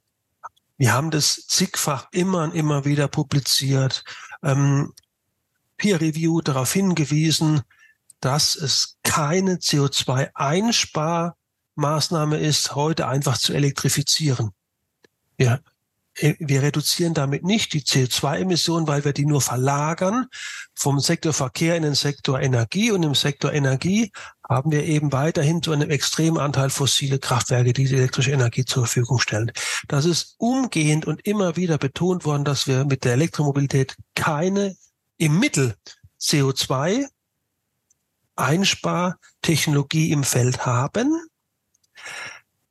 Wir 0.78 0.94
haben 0.94 1.12
das 1.12 1.46
zigfach 1.48 2.08
immer 2.12 2.44
und 2.44 2.56
immer 2.56 2.86
wieder 2.86 3.08
publiziert. 3.08 4.04
Ähm, 4.44 4.94
Peer 5.82 6.00
Review 6.00 6.40
darauf 6.42 6.72
hingewiesen, 6.74 7.62
dass 8.20 8.56
es 8.56 8.98
keine 9.02 9.56
CO2-Einsparmaßnahme 9.56 12.38
ist, 12.38 12.76
heute 12.76 13.08
einfach 13.08 13.40
zu 13.40 13.54
elektrifizieren. 13.54 14.52
Wir, 15.38 15.64
wir 16.14 16.62
reduzieren 16.62 17.16
damit 17.16 17.44
nicht 17.44 17.74
die 17.74 17.82
CO2-Emissionen, 17.82 18.88
weil 18.88 19.06
wir 19.06 19.14
die 19.14 19.26
nur 19.26 19.42
verlagern 19.42 20.28
vom 20.76 21.00
Sektor 21.00 21.34
Verkehr 21.34 21.76
in 21.76 21.82
den 21.82 21.96
Sektor 21.96 22.40
Energie 22.40 22.92
und 22.92 23.02
im 23.02 23.16
Sektor 23.16 23.52
Energie 23.52 24.12
haben 24.48 24.72
wir 24.72 24.84
eben 24.84 25.12
weiterhin 25.12 25.64
zu 25.64 25.72
einem 25.72 25.90
extremen 25.90 26.38
Anteil 26.38 26.70
fossile 26.70 27.18
Kraftwerke, 27.18 27.74
die 27.74 27.86
die 27.86 27.96
elektrische 27.96 28.34
Energie 28.34 28.66
zur 28.66 28.86
Verfügung 28.86 29.18
stellen. 29.18 29.52
Das 29.88 30.06
ist 30.06 30.36
umgehend 30.38 31.08
und 31.08 31.26
immer 31.26 31.56
wieder 31.56 31.80
betont 31.80 32.24
worden, 32.24 32.46
dass 32.46 32.68
wir 32.68 32.86
mit 32.86 33.04
der 33.04 33.14
Elektromobilität 33.14 33.96
keine 34.14 34.76
im 35.22 35.38
Mittel 35.38 35.76
CO2 36.20 37.06
Einspartechnologie 38.36 40.12
im 40.12 40.24
Feld 40.24 40.66
haben. 40.66 41.16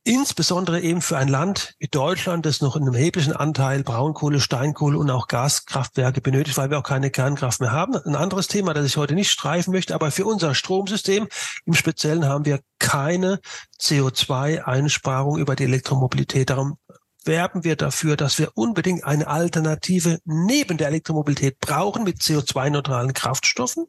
Insbesondere 0.03 0.81
eben 0.81 1.01
für 1.01 1.15
ein 1.15 1.29
Land 1.29 1.75
wie 1.79 1.87
Deutschland, 1.87 2.45
das 2.45 2.59
noch 2.59 2.75
einen 2.75 2.93
erheblichen 2.93 3.33
Anteil 3.33 3.83
Braunkohle, 3.83 4.41
Steinkohle 4.41 4.97
und 4.97 5.09
auch 5.11 5.27
Gaskraftwerke 5.27 6.19
benötigt, 6.19 6.57
weil 6.57 6.71
wir 6.71 6.79
auch 6.79 6.83
keine 6.83 7.09
Kernkraft 7.09 7.61
mehr 7.61 7.71
haben. 7.71 7.95
Ein 7.95 8.15
anderes 8.15 8.47
Thema, 8.47 8.73
das 8.73 8.85
ich 8.85 8.97
heute 8.97 9.13
nicht 9.13 9.31
streifen 9.31 9.71
möchte, 9.71 9.95
aber 9.95 10.11
für 10.11 10.25
unser 10.25 10.53
Stromsystem 10.53 11.29
im 11.65 11.73
Speziellen 11.73 12.25
haben 12.25 12.45
wir 12.45 12.59
keine 12.79 13.39
CO2-Einsparung 13.79 15.37
über 15.37 15.55
die 15.55 15.63
Elektromobilität. 15.63 16.49
Darum 16.49 16.77
werben 17.23 17.63
wir 17.63 17.75
dafür, 17.75 18.17
dass 18.17 18.39
wir 18.39 18.51
unbedingt 18.55 19.03
eine 19.03 19.27
Alternative 19.27 20.19
neben 20.25 20.77
der 20.77 20.87
Elektromobilität 20.87 21.59
brauchen 21.59 22.03
mit 22.03 22.17
CO2-neutralen 22.19 23.13
Kraftstoffen 23.13 23.87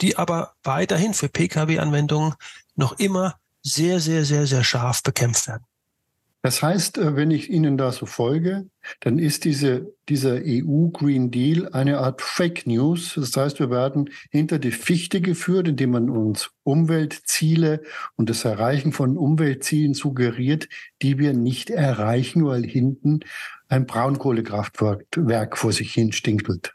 die 0.00 0.16
aber 0.16 0.54
weiterhin 0.62 1.14
für 1.14 1.28
Pkw-Anwendungen 1.28 2.34
noch 2.74 2.92
immer 2.98 3.38
sehr, 3.62 4.00
sehr, 4.00 4.24
sehr, 4.24 4.46
sehr 4.46 4.64
scharf 4.64 5.02
bekämpft 5.02 5.46
werden. 5.48 5.64
Das 6.44 6.62
heißt, 6.62 6.98
äh, 6.98 7.16
wenn 7.16 7.30
ich 7.30 7.48
Ihnen 7.48 7.78
da 7.78 7.90
so 7.90 8.04
folge, 8.04 8.68
dann 9.00 9.18
ist 9.18 9.46
diese, 9.46 9.94
dieser 10.10 10.42
EU 10.44 10.88
Green 10.88 11.30
Deal 11.30 11.70
eine 11.72 12.00
Art 12.00 12.20
Fake 12.20 12.66
News. 12.66 13.14
Das 13.14 13.34
heißt, 13.34 13.60
wir 13.60 13.70
werden 13.70 14.10
hinter 14.30 14.58
die 14.58 14.70
Fichte 14.70 15.22
geführt, 15.22 15.68
indem 15.68 15.92
man 15.92 16.10
uns 16.10 16.50
Umweltziele 16.62 17.80
und 18.16 18.28
das 18.28 18.44
Erreichen 18.44 18.92
von 18.92 19.16
Umweltzielen 19.16 19.94
suggeriert, 19.94 20.68
die 21.00 21.18
wir 21.18 21.32
nicht 21.32 21.70
erreichen, 21.70 22.44
weil 22.44 22.62
hinten 22.62 23.20
ein 23.68 23.86
Braunkohlekraftwerk 23.86 25.56
vor 25.56 25.72
sich 25.72 25.94
hin 25.94 26.12
stinkelt. 26.12 26.74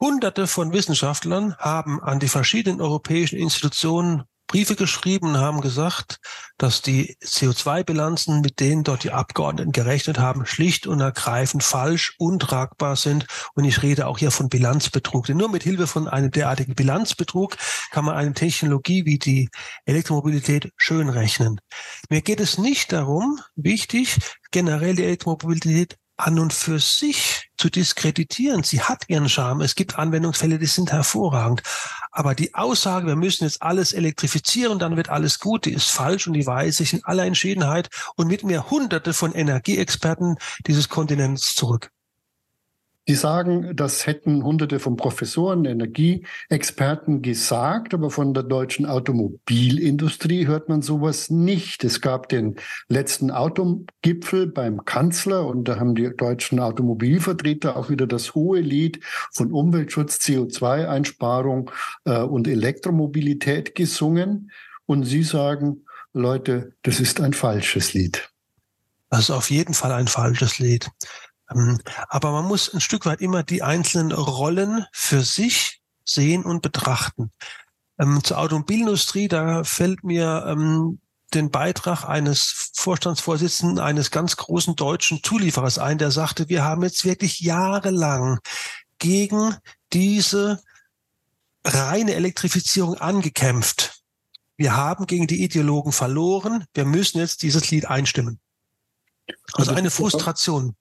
Hunderte 0.00 0.46
von 0.46 0.72
Wissenschaftlern 0.72 1.56
haben 1.58 2.02
an 2.02 2.20
die 2.20 2.28
verschiedenen 2.28 2.80
europäischen 2.80 3.38
Institutionen 3.38 4.22
Briefe 4.52 4.76
geschrieben 4.76 5.28
und 5.28 5.38
haben 5.38 5.62
gesagt, 5.62 6.18
dass 6.58 6.82
die 6.82 7.16
CO2-Bilanzen, 7.24 8.42
mit 8.42 8.60
denen 8.60 8.84
dort 8.84 9.02
die 9.02 9.10
Abgeordneten 9.10 9.72
gerechnet 9.72 10.18
haben, 10.18 10.44
schlicht 10.44 10.86
und 10.86 11.00
ergreifend 11.00 11.64
falsch, 11.64 12.14
untragbar 12.18 12.96
sind. 12.96 13.24
Und 13.54 13.64
ich 13.64 13.82
rede 13.82 14.06
auch 14.06 14.18
hier 14.18 14.30
von 14.30 14.50
Bilanzbetrug. 14.50 15.24
Denn 15.24 15.38
nur 15.38 15.48
mit 15.48 15.62
Hilfe 15.62 15.86
von 15.86 16.06
einem 16.06 16.30
derartigen 16.30 16.74
Bilanzbetrug 16.74 17.56
kann 17.92 18.04
man 18.04 18.14
eine 18.14 18.34
Technologie 18.34 19.06
wie 19.06 19.18
die 19.18 19.48
Elektromobilität 19.86 20.70
schön 20.76 21.08
rechnen. 21.08 21.58
Mir 22.10 22.20
geht 22.20 22.38
es 22.38 22.58
nicht 22.58 22.92
darum, 22.92 23.40
wichtig, 23.56 24.18
generell 24.50 24.96
die 24.96 25.04
Elektromobilität 25.04 25.96
an 26.18 26.38
und 26.38 26.52
für 26.52 26.78
sich 26.78 27.50
zu 27.56 27.70
diskreditieren. 27.70 28.62
Sie 28.62 28.82
hat 28.82 29.04
ihren 29.08 29.28
Charme. 29.28 29.62
Es 29.62 29.74
gibt 29.74 29.98
Anwendungsfälle, 29.98 30.58
die 30.58 30.66
sind 30.66 30.92
hervorragend. 30.92 31.62
Aber 32.12 32.34
die 32.34 32.54
Aussage, 32.54 33.06
wir 33.06 33.16
müssen 33.16 33.44
jetzt 33.44 33.62
alles 33.62 33.94
elektrifizieren, 33.94 34.78
dann 34.78 34.96
wird 34.96 35.08
alles 35.08 35.40
gut, 35.40 35.64
die 35.64 35.72
ist 35.72 35.88
falsch 35.88 36.26
und 36.26 36.34
die 36.34 36.46
weise 36.46 36.82
ich 36.82 36.92
in 36.92 37.04
aller 37.04 37.24
Entschiedenheit 37.24 37.88
und 38.16 38.28
mit 38.28 38.44
mir 38.44 38.70
hunderte 38.70 39.14
von 39.14 39.32
Energieexperten 39.32 40.36
dieses 40.66 40.90
Kontinents 40.90 41.54
zurück. 41.54 41.90
Die 43.08 43.14
sagen, 43.14 43.74
das 43.74 44.06
hätten 44.06 44.44
hunderte 44.44 44.78
von 44.78 44.96
Professoren, 44.96 45.64
Energieexperten 45.64 47.20
gesagt, 47.20 47.94
aber 47.94 48.10
von 48.10 48.32
der 48.32 48.44
deutschen 48.44 48.86
Automobilindustrie 48.86 50.46
hört 50.46 50.68
man 50.68 50.82
sowas 50.82 51.28
nicht. 51.28 51.82
Es 51.82 52.00
gab 52.00 52.28
den 52.28 52.56
letzten 52.88 53.32
Autogipfel 53.32 54.46
beim 54.46 54.84
Kanzler 54.84 55.46
und 55.46 55.64
da 55.64 55.80
haben 55.80 55.96
die 55.96 56.08
deutschen 56.16 56.60
Automobilvertreter 56.60 57.76
auch 57.76 57.90
wieder 57.90 58.06
das 58.06 58.36
hohe 58.36 58.60
Lied 58.60 59.00
von 59.32 59.52
Umweltschutz, 59.52 60.18
CO2-Einsparung 60.18 61.72
äh, 62.04 62.20
und 62.20 62.46
Elektromobilität 62.46 63.74
gesungen. 63.74 64.52
Und 64.86 65.04
sie 65.04 65.24
sagen, 65.24 65.86
Leute, 66.12 66.74
das 66.82 67.00
ist 67.00 67.20
ein 67.20 67.32
falsches 67.32 67.94
Lied. 67.94 68.30
Das 69.10 69.20
ist 69.20 69.30
auf 69.30 69.50
jeden 69.50 69.74
Fall 69.74 69.90
ein 69.92 70.06
falsches 70.06 70.60
Lied. 70.60 70.88
Ähm, 71.54 71.80
aber 72.08 72.32
man 72.32 72.46
muss 72.46 72.72
ein 72.72 72.80
Stück 72.80 73.06
weit 73.06 73.20
immer 73.20 73.42
die 73.42 73.62
einzelnen 73.62 74.12
Rollen 74.12 74.86
für 74.92 75.22
sich 75.22 75.80
sehen 76.04 76.44
und 76.44 76.62
betrachten. 76.62 77.30
Ähm, 77.98 78.22
zur 78.24 78.38
Automobilindustrie, 78.38 79.28
da 79.28 79.64
fällt 79.64 80.04
mir 80.04 80.44
ähm, 80.48 81.00
den 81.34 81.50
Beitrag 81.50 82.04
eines 82.04 82.72
Vorstandsvorsitzenden 82.74 83.78
eines 83.78 84.10
ganz 84.10 84.36
großen 84.36 84.76
deutschen 84.76 85.22
Zulieferers 85.22 85.78
ein, 85.78 85.98
der 85.98 86.10
sagte, 86.10 86.48
wir 86.48 86.64
haben 86.64 86.82
jetzt 86.82 87.04
wirklich 87.04 87.40
jahrelang 87.40 88.38
gegen 88.98 89.56
diese 89.92 90.62
reine 91.64 92.14
Elektrifizierung 92.14 92.96
angekämpft. 92.96 94.02
Wir 94.56 94.76
haben 94.76 95.06
gegen 95.06 95.26
die 95.26 95.42
Ideologen 95.42 95.92
verloren. 95.92 96.64
Wir 96.74 96.84
müssen 96.84 97.18
jetzt 97.18 97.42
dieses 97.42 97.70
Lied 97.70 97.86
einstimmen. 97.86 98.38
Also, 99.54 99.70
also 99.70 99.72
eine 99.72 99.90
Frustration. 99.90 100.76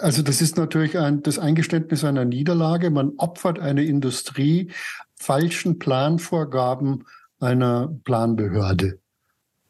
Also 0.00 0.22
das 0.22 0.40
ist 0.40 0.56
natürlich 0.56 0.96
ein, 0.98 1.22
das 1.22 1.38
Eingeständnis 1.38 2.04
einer 2.04 2.24
Niederlage. 2.24 2.90
Man 2.90 3.12
opfert 3.16 3.58
eine 3.58 3.84
Industrie 3.84 4.70
falschen 5.16 5.78
Planvorgaben 5.78 7.04
einer 7.40 7.92
Planbehörde. 8.04 8.98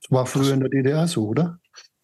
Das 0.02 0.11
war 0.11 0.26
früher 0.26 0.54
in 0.54 0.61
der 0.61 0.68
DDR 0.68 1.09
so, 1.09 1.28
oder? 1.28 1.59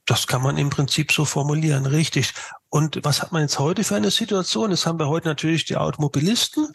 Das 0.06 0.28
kann 0.28 0.40
man 0.40 0.56
im 0.56 0.70
Prinzip 0.70 1.10
so 1.10 1.24
formulieren, 1.24 1.84
richtig. 1.84 2.32
Und 2.68 3.00
was 3.02 3.22
hat 3.22 3.32
man 3.32 3.42
jetzt 3.42 3.58
heute 3.58 3.82
für 3.82 3.96
eine 3.96 4.12
Situation? 4.12 4.70
Jetzt 4.70 4.86
haben 4.86 5.00
wir 5.00 5.08
heute 5.08 5.26
natürlich 5.26 5.64
die 5.64 5.76
Automobilisten. 5.76 6.68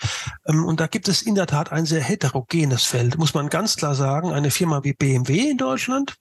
Ähm, 0.46 0.66
und 0.66 0.82
da 0.82 0.88
gibt 0.88 1.08
es 1.08 1.22
in 1.22 1.36
der 1.36 1.48
Tat 1.48 1.72
ein 1.72 1.86
sehr 1.86 2.02
heterogenes 2.02 2.84
Feld, 2.84 3.18
muss 3.18 3.34
man 3.34 3.48
ganz 3.48 3.78
klar 3.78 3.96
sagen. 3.96 4.34
Eine 4.34 4.52
Firma 4.52 4.84
wie 4.84 4.94
BMW 4.94 5.52
in 5.52 5.58
Deutschland 5.58 6.16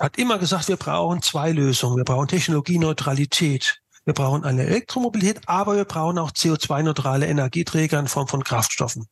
hat 0.00 0.18
immer 0.18 0.38
gesagt, 0.38 0.66
wir 0.66 0.76
brauchen 0.76 1.22
zwei 1.22 1.52
Lösungen. 1.52 1.96
Wir 1.96 2.04
brauchen 2.04 2.26
Technologieneutralität. 2.26 3.80
Wir 4.04 4.14
brauchen 4.14 4.44
eine 4.44 4.66
Elektromobilität, 4.66 5.42
aber 5.46 5.76
wir 5.76 5.84
brauchen 5.84 6.18
auch 6.18 6.30
CO2-neutrale 6.30 7.26
Energieträger 7.26 7.98
in 7.98 8.08
Form 8.08 8.28
von 8.28 8.42
Kraftstoffen. 8.42 9.06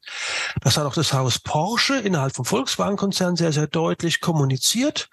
Das 0.62 0.78
hat 0.78 0.86
auch 0.86 0.94
das 0.94 1.12
Haus 1.12 1.38
Porsche 1.38 1.98
innerhalb 1.98 2.34
vom 2.34 2.46
Volkswagen-Konzern 2.46 3.36
sehr, 3.36 3.52
sehr 3.52 3.66
deutlich 3.66 4.20
kommuniziert. 4.20 5.08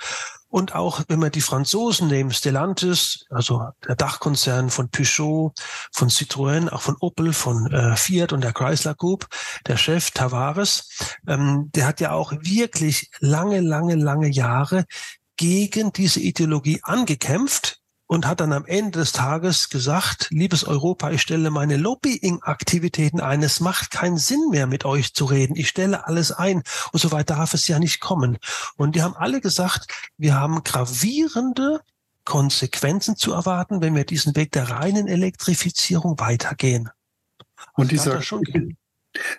Und 0.47 0.73
auch 0.73 1.01
wenn 1.09 1.21
wir 1.21 1.29
die 1.29 1.41
Franzosen 1.41 2.07
nehmen, 2.07 2.31
Stellantis, 2.31 3.25
also 3.29 3.67
der 3.85 3.97
Dachkonzern 3.97 4.69
von 4.69 4.89
Peugeot, 4.89 5.51
von 5.91 6.09
Citroën, 6.09 6.69
auch 6.69 6.81
von 6.81 6.95
Opel, 7.01 7.33
von 7.33 7.69
äh, 7.73 7.97
Fiat 7.97 8.31
und 8.31 8.41
der 8.41 8.53
Chrysler 8.53 8.95
Group, 8.95 9.27
der 9.67 9.75
Chef 9.75 10.11
Tavares, 10.11 10.87
ähm, 11.27 11.69
der 11.75 11.85
hat 11.85 11.99
ja 11.99 12.13
auch 12.13 12.31
wirklich 12.31 13.09
lange, 13.19 13.59
lange, 13.59 13.95
lange 13.95 14.29
Jahre 14.29 14.85
gegen 15.35 15.91
diese 15.91 16.21
Ideologie 16.21 16.79
angekämpft 16.83 17.81
und 18.07 18.27
hat 18.27 18.39
dann 18.39 18.53
am 18.53 18.65
Ende 18.65 18.99
des 18.99 19.11
Tages 19.11 19.69
gesagt, 19.69 20.27
liebes 20.29 20.63
Europa, 20.63 21.09
ich 21.11 21.21
stelle 21.21 21.49
meine 21.49 21.77
Lobbying-Aktivitäten 21.77 23.19
ein. 23.19 23.41
Es 23.41 23.59
macht 23.59 23.91
keinen 23.91 24.17
Sinn 24.17 24.49
mehr, 24.51 24.67
mit 24.67 24.85
euch 24.85 25.13
zu 25.13 25.25
reden. 25.25 25.55
Ich 25.55 25.69
stelle 25.69 26.05
alles 26.05 26.31
ein. 26.31 26.61
Und 26.91 26.99
so 26.99 27.11
weit 27.11 27.29
darf 27.29 27.53
es 27.53 27.67
ja 27.67 27.79
nicht 27.79 27.99
kommen. 28.01 28.37
Und 28.77 28.95
die 28.95 29.01
haben 29.01 29.15
alle 29.15 29.41
gesagt, 29.41 29.91
wir 30.17 30.35
haben 30.35 30.63
gravierende 30.63 31.81
Konsequenzen 32.25 33.15
zu 33.15 33.33
erwarten, 33.33 33.81
wenn 33.81 33.95
wir 33.95 34.05
diesen 34.05 34.35
Weg 34.35 34.51
der 34.51 34.69
reinen 34.69 35.07
Elektrifizierung 35.07 36.19
weitergehen. 36.19 36.89
Und 37.73 37.91
dieser, 37.91 38.21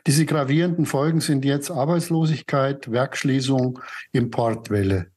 diese 0.06 0.26
gravierenden 0.26 0.86
Folgen 0.86 1.20
sind 1.20 1.44
jetzt 1.44 1.70
Arbeitslosigkeit, 1.70 2.90
Werkschließung, 2.90 3.80
Importwelle. 4.12 5.10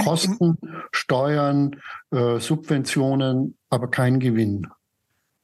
Kosten, 0.00 0.58
Steuern, 0.90 1.76
äh, 2.10 2.38
Subventionen, 2.38 3.56
aber 3.68 3.90
kein 3.90 4.20
Gewinn. 4.20 4.66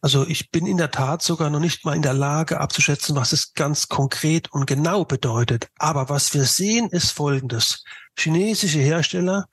Also 0.01 0.25
ich 0.27 0.51
bin 0.51 0.67
in 0.67 0.77
der 0.77 0.93
Tat 0.93 1.23
sogar 1.23 1.51
noch 1.51 1.59
nicht 1.59 1.85
mal 1.85 1.97
in 1.97 2.03
der 2.03 2.15
Lage 2.15 2.61
abzuschätzen, 2.61 3.17
was 3.17 3.33
es 3.33 3.53
ganz 3.55 3.89
konkret 3.89 4.53
und 4.53 4.67
genau 4.67 5.05
bedeutet. 5.05 5.69
Aber 5.77 6.09
was 6.09 6.35
wir 6.35 6.45
sehen, 6.45 6.89
ist 6.89 7.11
Folgendes. 7.11 7.85
Chinesische 8.17 8.79
Hersteller 8.79 9.47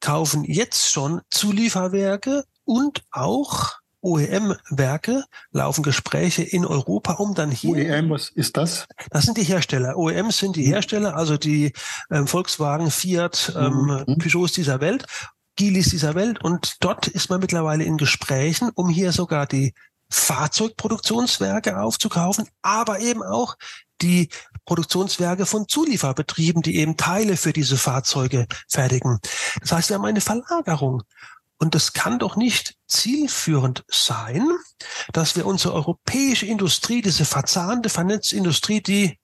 kaufen 0.00 0.44
jetzt 0.44 0.90
schon 0.90 1.20
Zulieferwerke 1.30 2.44
und 2.64 3.02
auch 3.12 3.74
OEM-Werke 4.04 5.24
laufen 5.50 5.82
Gespräche 5.82 6.42
in 6.42 6.66
Europa, 6.66 7.14
um 7.14 7.34
dann 7.34 7.50
hier. 7.50 7.70
OEM, 7.70 8.10
was 8.10 8.28
ist 8.28 8.56
das? 8.56 8.86
Das 9.10 9.24
sind 9.24 9.38
die 9.38 9.44
Hersteller. 9.44 9.96
OEMs 9.96 10.38
sind 10.38 10.56
die 10.56 10.64
Hersteller, 10.64 11.16
also 11.16 11.36
die 11.36 11.72
ähm, 12.10 12.26
Volkswagen, 12.26 12.90
Fiat, 12.90 13.52
ähm, 13.56 14.04
mhm. 14.06 14.18
Peugeots 14.18 14.52
dieser 14.52 14.80
Welt, 14.80 15.06
Gilis 15.56 15.88
dieser 15.88 16.14
Welt. 16.14 16.44
Und 16.44 16.76
dort 16.80 17.08
ist 17.08 17.30
man 17.30 17.40
mittlerweile 17.40 17.84
in 17.84 17.96
Gesprächen, 17.96 18.70
um 18.74 18.88
hier 18.88 19.12
sogar 19.12 19.46
die 19.46 19.72
Fahrzeugproduktionswerke 20.10 21.80
aufzukaufen, 21.80 22.46
aber 22.62 23.00
eben 23.00 23.22
auch 23.22 23.56
die 24.02 24.28
Produktionswerke 24.66 25.46
von 25.46 25.68
Zulieferbetrieben, 25.68 26.62
die 26.62 26.76
eben 26.76 26.96
Teile 26.96 27.36
für 27.36 27.52
diese 27.52 27.76
Fahrzeuge 27.76 28.46
fertigen. 28.68 29.18
Das 29.60 29.72
heißt, 29.72 29.90
wir 29.90 29.96
haben 29.96 30.04
eine 30.04 30.20
Verlagerung. 30.20 31.02
Und 31.58 31.74
das 31.74 31.92
kann 31.92 32.18
doch 32.18 32.36
nicht 32.36 32.74
zielführend 32.88 33.84
sein, 33.88 34.48
dass 35.12 35.36
wir 35.36 35.46
unsere 35.46 35.74
europäische 35.74 36.46
Industrie, 36.46 37.00
diese 37.00 37.24
verzahnte, 37.24 37.88
vernetzte 37.88 38.36
Industrie, 38.36 38.82
die 38.82 39.18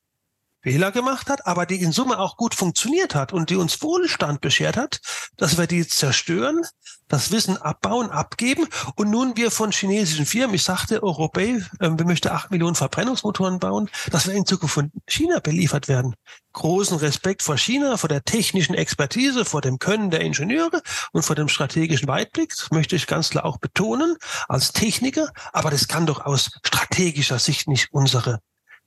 Fehler 0.63 0.93
gemacht 0.93 1.31
hat, 1.31 1.47
aber 1.47 1.65
die 1.65 1.81
in 1.81 1.93
Summe 1.93 2.19
auch 2.19 2.37
gut 2.37 2.55
funktioniert 2.55 3.15
hat 3.15 3.33
und 3.33 3.49
die 3.49 3.57
uns 3.57 3.81
Wohlstand 3.83 4.41
beschert 4.41 4.77
hat, 4.77 5.01
dass 5.37 5.57
wir 5.57 5.67
die 5.67 5.87
zerstören, 5.87 6.63
das 7.09 7.31
Wissen 7.31 7.57
abbauen, 7.57 8.11
abgeben 8.11 8.69
und 8.95 9.11
nun 9.11 9.37
wir 9.37 9.51
von 9.51 9.73
chinesischen 9.73 10.27
Firmen, 10.27 10.55
ich 10.55 10.63
sagte, 10.63 11.03
Europa, 11.03 11.41
äh, 11.41 11.61
wir 11.81 12.05
möchten 12.05 12.29
acht 12.29 12.51
Millionen 12.51 12.75
Verbrennungsmotoren 12.75 13.59
bauen, 13.59 13.91
dass 14.11 14.27
wir 14.27 14.35
in 14.35 14.47
Zukunft 14.47 14.75
von 14.75 14.93
China 15.09 15.41
beliefert 15.41 15.89
werden. 15.89 16.15
Großen 16.53 16.99
Respekt 16.99 17.43
vor 17.43 17.57
China, 17.57 17.97
vor 17.97 18.09
der 18.09 18.23
technischen 18.23 18.75
Expertise, 18.75 19.45
vor 19.45 19.61
dem 19.61 19.79
Können 19.79 20.11
der 20.11 20.21
Ingenieure 20.21 20.83
und 21.13 21.23
vor 21.23 21.37
dem 21.37 21.49
strategischen 21.49 22.09
Weitblick, 22.09 22.51
das 22.51 22.71
möchte 22.71 22.97
ich 22.97 23.07
ganz 23.07 23.31
klar 23.31 23.45
auch 23.45 23.59
betonen, 23.59 24.17
als 24.49 24.73
Techniker, 24.73 25.31
aber 25.53 25.71
das 25.71 25.89
kann 25.89 26.07
doch 26.07 26.25
aus 26.25 26.51
strategischer 26.65 27.39
Sicht 27.39 27.67
nicht 27.67 27.89
unsere 27.93 28.41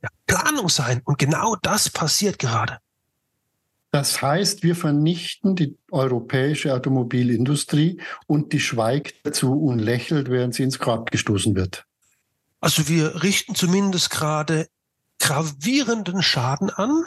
ja, 0.04 0.10
Planung 0.28 0.70
sein. 0.70 1.02
Und 1.06 1.18
genau 1.18 1.56
das 1.62 1.89
passiert 1.89 2.38
gerade. 2.38 2.80
Das 3.92 4.22
heißt, 4.24 4.63
wir 4.63 4.76
vernichten 4.76 5.56
die 5.56 5.78
europäische 5.92 6.74
Automobilindustrie 6.74 8.02
und 8.26 8.52
die 8.52 8.60
schweigt 8.60 9.24
dazu 9.24 9.54
und 9.54 9.78
lächelt, 9.78 10.32
während 10.32 10.56
sie 10.56 10.63
ins 10.63 10.80
Grab 10.80 11.12
gestoßen 11.12 11.56
wird. 11.56 11.86
Also 12.60 12.88
wir 12.88 13.22
richten 13.22 13.54
zumindest 13.54 14.10
gerade 14.10 14.68
gravierenden 15.20 16.24
Schaden 16.24 16.72
an. 16.72 17.06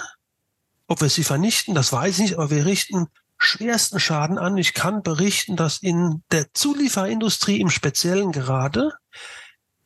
Ob 0.87 1.01
wir 1.01 1.09
sie 1.09 1.25
vernichten, 1.25 1.75
das 1.75 1.93
weiß 1.93 2.19
ich 2.19 2.23
nicht, 2.23 2.35
aber 2.35 2.51
wir 2.51 2.67
richten 2.67 3.09
schwersten 3.37 3.99
Schaden 3.99 4.39
an. 4.39 4.57
Ich 4.57 4.73
kann 4.73 5.03
berichten, 5.03 5.57
dass 5.57 5.79
in 5.79 6.23
der 6.31 6.55
Zulieferindustrie 6.55 7.61
im 7.61 7.71
Speziellen 7.71 8.31
gerade 8.31 8.93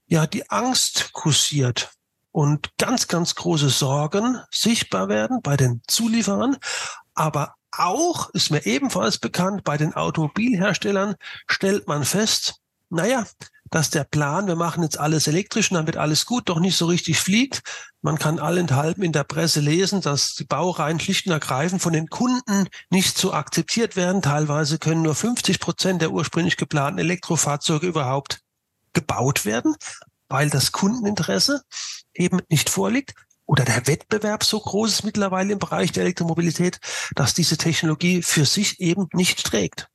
ja 0.06 0.26
die 0.26 0.50
Angst 0.50 1.12
kursiert 1.12 1.92
und 2.32 2.76
ganz, 2.78 3.08
ganz 3.08 3.34
große 3.34 3.70
Sorgen 3.70 4.40
sichtbar 4.50 5.08
werden 5.08 5.40
bei 5.42 5.56
den 5.56 5.82
Zulieferern. 5.86 6.56
Aber 7.14 7.54
auch, 7.72 8.30
ist 8.30 8.50
mir 8.50 8.66
ebenfalls 8.66 9.18
bekannt, 9.18 9.64
bei 9.64 9.76
den 9.76 9.94
Automobilherstellern 9.94 11.16
stellt 11.46 11.86
man 11.86 12.04
fest, 12.04 12.56
naja, 12.88 13.24
dass 13.70 13.90
der 13.90 14.02
Plan, 14.02 14.48
wir 14.48 14.56
machen 14.56 14.82
jetzt 14.82 14.98
alles 14.98 15.28
elektrisch 15.28 15.70
und 15.70 15.76
dann 15.76 15.86
wird 15.86 15.96
alles 15.96 16.26
gut, 16.26 16.48
doch 16.48 16.58
nicht 16.58 16.76
so 16.76 16.86
richtig 16.86 17.20
fliegt. 17.20 17.62
Man 18.02 18.18
kann 18.18 18.40
allenthalben 18.40 19.04
in 19.04 19.12
der 19.12 19.22
Presse 19.22 19.60
lesen, 19.60 20.00
dass 20.00 20.34
die 20.34 20.44
Baureihen 20.44 20.98
schlicht 20.98 21.26
und 21.26 21.32
ergreifend 21.32 21.80
von 21.80 21.92
den 21.92 22.08
Kunden 22.08 22.66
nicht 22.90 23.16
so 23.16 23.32
akzeptiert 23.32 23.94
werden. 23.94 24.22
Teilweise 24.22 24.78
können 24.78 25.02
nur 25.02 25.14
50 25.14 25.60
Prozent 25.60 26.02
der 26.02 26.10
ursprünglich 26.10 26.56
geplanten 26.56 26.98
Elektrofahrzeuge 26.98 27.86
überhaupt 27.86 28.40
gebaut 28.92 29.44
werden, 29.44 29.76
weil 30.30 30.48
das 30.48 30.72
Kundeninteresse 30.72 31.62
eben 32.14 32.40
nicht 32.48 32.70
vorliegt 32.70 33.14
oder 33.44 33.64
der 33.64 33.86
Wettbewerb 33.86 34.44
so 34.44 34.60
groß 34.60 34.90
ist 34.90 35.04
mittlerweile 35.04 35.52
im 35.52 35.58
Bereich 35.58 35.92
der 35.92 36.04
Elektromobilität, 36.04 36.78
dass 37.16 37.34
diese 37.34 37.58
Technologie 37.58 38.22
für 38.22 38.44
sich 38.44 38.80
eben 38.80 39.08
nicht 39.12 39.44
trägt. 39.44 39.88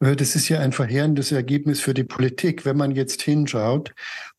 Das 0.00 0.34
ist 0.34 0.48
ja 0.48 0.60
ein 0.60 0.72
verheerendes 0.72 1.30
Ergebnis 1.30 1.80
für 1.80 1.94
die 1.94 2.04
Politik. 2.04 2.64
Wenn 2.64 2.76
man 2.76 2.90
jetzt 2.90 3.22
hinschaut, 3.22 3.94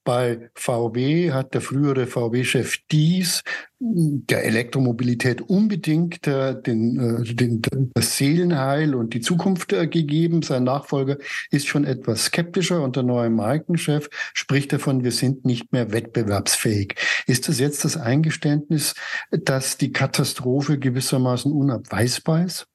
bei 0.06 0.50
VW 0.54 1.32
hat 1.32 1.54
der 1.54 1.62
frühere 1.62 2.08
VW-Chef 2.08 2.78
Dies 2.92 3.44
der 3.80 4.46
Elektromobilität 4.46 5.42
unbedingt 5.42 6.26
äh, 6.28 6.62
den, 6.62 7.24
äh, 7.24 7.34
den, 7.34 7.62
das 7.94 8.16
Seelenheil 8.16 8.96
und 8.96 9.14
die 9.14 9.20
Zukunft 9.20 9.70
gegeben. 9.70 10.44
Sein 10.44 10.64
Nachfolger 10.64 11.18
ist 11.50 11.68
schon 11.68 11.84
etwas 11.84 12.26
skeptischer 12.26 12.82
und 12.82 12.96
der 12.96 13.04
neue 13.04 13.30
Markenchef 13.30 14.10
spricht 14.34 14.72
davon, 14.72 15.04
wir 15.04 15.12
sind 15.12 15.44
nicht 15.44 15.74
mehr 15.74 15.92
wettbewerbsfähig. 15.92 16.96
Ist 17.26 17.50
das 17.50 17.60
jetzt 17.60 17.84
das 17.84 17.98
Eingeständnis, 17.98 18.94
dass 19.32 19.78
die 19.78 19.92
Katastrophe 19.92 20.80
gewissermaßen 20.80 21.52
unabweisbar 21.52 22.46
ist? 22.46 22.68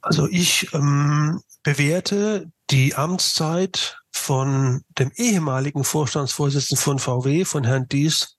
Also 0.00 0.26
ich 0.28 0.72
ähm, 0.74 1.40
bewerte 1.62 2.50
die 2.70 2.94
Amtszeit 2.94 4.03
von 4.14 4.84
dem 4.96 5.10
ehemaligen 5.16 5.82
Vorstandsvorsitzenden 5.82 6.82
von 6.82 6.98
VW, 7.00 7.44
von 7.44 7.64
Herrn 7.64 7.88
Dies, 7.88 8.36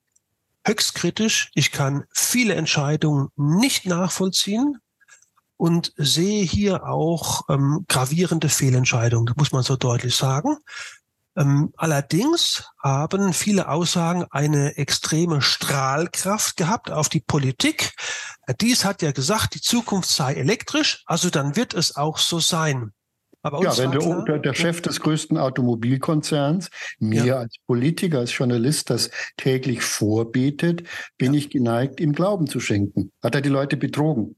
höchst 0.65 0.95
kritisch. 0.95 1.51
Ich 1.53 1.71
kann 1.71 2.05
viele 2.13 2.55
Entscheidungen 2.55 3.27
nicht 3.35 3.85
nachvollziehen 3.85 4.77
und 5.57 5.93
sehe 5.97 6.43
hier 6.43 6.85
auch 6.88 7.43
ähm, 7.49 7.85
gravierende 7.88 8.49
Fehlentscheidungen, 8.49 9.33
muss 9.38 9.51
man 9.51 9.63
so 9.63 9.75
deutlich 9.75 10.15
sagen. 10.15 10.57
Ähm, 11.38 11.73
allerdings 11.75 12.63
haben 12.81 13.33
viele 13.33 13.67
Aussagen 13.67 14.25
eine 14.31 14.77
extreme 14.77 15.41
Strahlkraft 15.41 16.55
gehabt 16.55 16.89
auf 16.89 17.09
die 17.09 17.19
Politik. 17.19 17.93
Dies 18.61 18.85
hat 18.85 19.01
ja 19.01 19.11
gesagt, 19.11 19.55
die 19.55 19.61
Zukunft 19.61 20.09
sei 20.09 20.35
elektrisch, 20.35 21.03
also 21.05 21.29
dann 21.29 21.57
wird 21.57 21.73
es 21.73 21.97
auch 21.97 22.17
so 22.17 22.39
sein. 22.39 22.93
Aber 23.45 23.62
ja, 23.62 23.77
wenn 23.77 23.91
der, 23.91 23.99
klar, 23.99 24.39
der, 24.39 24.53
Chef 24.55 24.81
des 24.81 24.99
größten 24.99 25.38
Automobilkonzerns 25.38 26.71
mir 26.97 27.25
ja. 27.25 27.36
als 27.36 27.53
Politiker, 27.67 28.17
als 28.17 28.36
Journalist 28.36 28.89
das 28.89 29.12
täglich 29.38 29.84
vorbetet, 29.84 30.81
bin 31.19 31.36
ja. 31.36 31.38
ich 31.38 31.51
geneigt, 31.51 31.99
ihm 31.99 32.13
Glauben 32.13 32.47
zu 32.47 32.60
schenken. 32.60 33.12
Hat 33.21 33.36
er 33.36 33.41
die 33.41 33.49
Leute 33.49 33.77
betrogen? 33.77 34.36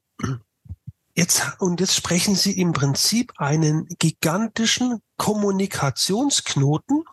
Jetzt, 1.15 1.41
und 1.59 1.79
jetzt 1.79 1.95
sprechen 1.95 2.35
Sie 2.35 2.59
im 2.59 2.73
Prinzip 2.73 3.31
einen 3.37 3.87
gigantischen 3.97 4.99
Kommunikationsknoten, 5.15 7.05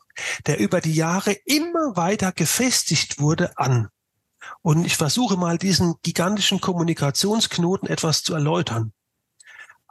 der 0.48 0.59
über 0.59 0.80
die 0.80 0.94
Jahre 0.94 1.37
immer 1.44 1.96
weiter 1.96 2.33
gefestigt 2.33 3.20
wurde, 3.20 3.57
an. 3.57 3.87
Und 4.62 4.85
ich 4.85 4.96
versuche 4.96 5.37
mal 5.37 5.59
diesen 5.59 5.94
gigantischen 6.02 6.61
Kommunikationsknoten 6.61 7.88
etwas 7.88 8.24
zu 8.24 8.35
erläutern. 8.35 8.92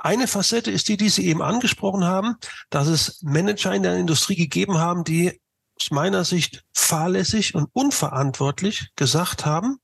Eine 0.03 0.27
Facette 0.27 0.69
ist 0.69 0.89
die, 0.89 0.97
die 0.97 1.07
Sie 1.07 1.25
eben 1.27 1.41
angesprochen 1.41 2.03
haben, 2.03 2.35
dass 2.69 2.87
es 2.87 3.21
Manager 3.21 3.73
in 3.73 3.83
der 3.83 3.95
Industrie 3.95 4.35
gegeben 4.35 4.77
haben, 4.77 5.05
die 5.05 5.39
aus 5.79 5.91
meiner 5.91 6.25
Sicht 6.25 6.65
fahrlässig 6.73 7.55
und 7.55 7.69
unverantwortlich 7.71 8.89
gesagt 8.97 9.45
haben, 9.45 9.77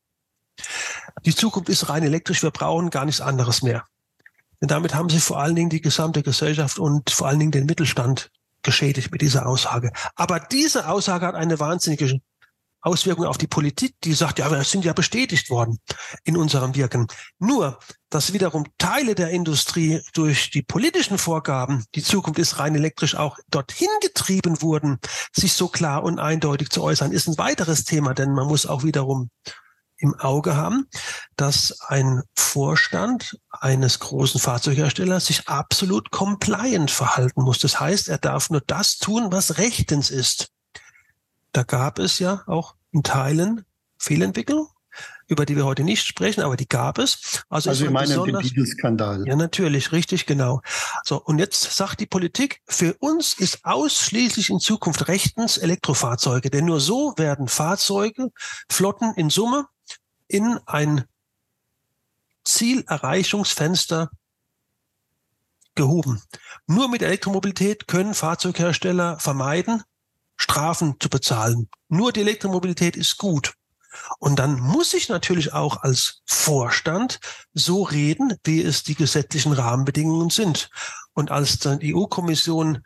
die 1.26 1.34
Zukunft 1.34 1.70
ist 1.70 1.88
rein 1.88 2.04
elektrisch, 2.04 2.44
wir 2.44 2.52
brauchen 2.52 2.90
gar 2.90 3.06
nichts 3.06 3.22
anderes 3.22 3.62
mehr. 3.62 3.86
Denn 4.60 4.68
damit 4.68 4.94
haben 4.94 5.10
sie 5.10 5.22
vor 5.22 5.40
allen 5.40 5.56
Dingen 5.56 5.70
die 5.70 5.80
gesamte 5.80 6.22
Gesellschaft 6.22 6.80
und 6.80 7.10
vor 7.10 7.30
allen 7.30 7.40
Dingen 7.40 7.52
den 7.52 7.66
Mittelstand 7.66 8.30
geschädigt 8.62 9.14
mit 9.14 9.22
dieser 9.22 9.48
Aussage. 9.48 9.94
Aber 10.16 10.42
diese 10.42 10.90
Aussage 10.90 11.28
hat 11.28 11.36
eine 11.36 11.62
wahnsinnige 11.62 12.20
Auswirkung 12.82 13.26
auf 13.26 13.38
die 13.38 13.48
Politik, 13.48 13.96
die 14.04 14.14
sagt, 14.14 14.40
ja, 14.40 14.50
wir 14.50 14.64
sind 14.64 14.86
ja 14.86 14.94
bestätigt 14.94 15.50
worden 15.50 15.80
in 16.24 16.38
unserem 16.38 16.76
Wirken. 16.76 17.08
Nur, 17.38 17.80
dass 18.10 18.34
wiederum 18.34 18.66
Teile 18.78 19.16
der 19.16 19.30
Industrie 19.32 20.02
durch 20.14 20.50
die 20.50 20.62
politischen 20.62 21.18
Vorgaben, 21.18 21.86
die 21.96 22.04
Zukunft 22.04 22.40
ist 22.40 22.60
rein 22.60 22.76
elektrisch, 22.76 23.16
auch 23.16 23.38
dorthin 23.50 23.90
getrieben 24.02 24.62
wurden, 24.62 25.00
sich 25.34 25.54
so 25.54 25.68
klar 25.68 26.04
und 26.04 26.20
eindeutig 26.20 26.70
zu 26.70 26.82
äußern, 26.82 27.12
ist 27.12 27.28
ein 27.28 27.38
weiteres 27.38 27.84
Thema, 27.84 28.14
denn 28.14 28.32
man 28.32 28.48
muss 28.48 28.66
auch 28.66 28.84
wiederum 28.84 29.30
im 30.00 30.16
Auge 30.16 30.56
haben, 30.56 30.88
dass 31.36 31.82
ein 31.82 32.24
Vorstand 32.36 33.38
eines 33.52 34.00
großen 34.00 34.40
Fahrzeugherstellers 34.40 35.26
sich 35.26 35.48
absolut 35.48 36.12
compliant 36.12 36.90
verhalten 36.90 37.44
muss. 37.44 37.60
Das 37.60 37.80
heißt, 37.80 38.08
er 38.08 38.18
darf 38.18 38.50
nur 38.50 38.62
das 38.66 38.98
tun, 38.98 39.32
was 39.32 39.58
rechtens 39.58 40.10
ist. 40.10 40.50
Da 41.52 41.64
gab 41.64 42.00
es 42.00 42.20
ja 42.20 42.44
auch 42.48 42.76
in 42.92 43.04
Teilen 43.04 43.66
Fehlentwicklung, 43.98 44.68
über 45.28 45.46
die 45.46 45.56
wir 45.56 45.66
heute 45.66 45.84
nicht 45.84 46.06
sprechen, 46.06 46.42
aber 46.42 46.58
die 46.58 46.68
gab 46.68 46.98
es. 46.98 47.44
Also, 47.50 47.70
also 47.70 47.86
ich 47.86 47.92
meine 47.92 48.24
den 48.24 48.40
Dieselskandal. 48.40 49.28
Ja, 49.28 49.36
natürlich, 49.36 49.92
richtig, 49.92 50.26
genau. 50.26 50.62
So, 51.04 51.22
und 51.22 51.40
jetzt 51.40 51.76
sagt 51.76 52.00
die 52.00 52.06
Politik, 52.06 52.62
für 52.68 52.96
uns 53.00 53.34
ist 53.34 53.66
ausschließlich 53.66 54.50
in 54.50 54.60
Zukunft 54.60 55.08
rechtens 55.08 55.58
Elektrofahrzeuge, 55.58 56.50
denn 56.50 56.66
nur 56.66 56.80
so 56.80 57.14
werden 57.18 57.48
Fahrzeuge, 57.48 58.30
Flotten 58.70 59.14
in 59.16 59.30
Summe 59.30 59.68
in 60.28 60.60
ein 60.66 61.06
Zielerreichungsfenster 62.44 64.10
gehoben. 65.76 66.22
Nur 66.68 66.90
mit 66.90 67.02
Elektromobilität 67.02 67.88
können 67.88 68.14
Fahrzeughersteller 68.14 69.20
vermeiden, 69.20 69.84
Strafen 70.40 70.96
zu 71.00 71.10
bezahlen. 71.10 71.70
Nur 71.90 72.12
die 72.12 72.22
Elektromobilität 72.22 72.96
ist 72.96 73.18
gut. 73.18 73.54
Und 74.20 74.40
dann 74.40 74.60
muss 74.60 74.94
ich 74.94 75.10
natürlich 75.10 75.54
auch 75.54 75.84
als 75.84 76.22
Vorstand 76.26 77.20
so 77.54 77.84
reden, 77.84 78.36
wie 78.44 78.62
es 78.62 78.84
die 78.84 78.96
gesetzlichen 78.96 79.52
Rahmenbedingungen 79.52 80.30
sind. 80.30 80.70
Und 81.14 81.32
als 81.32 81.60
dann 81.60 81.80
die 81.80 81.94
EU-Kommission 81.94 82.84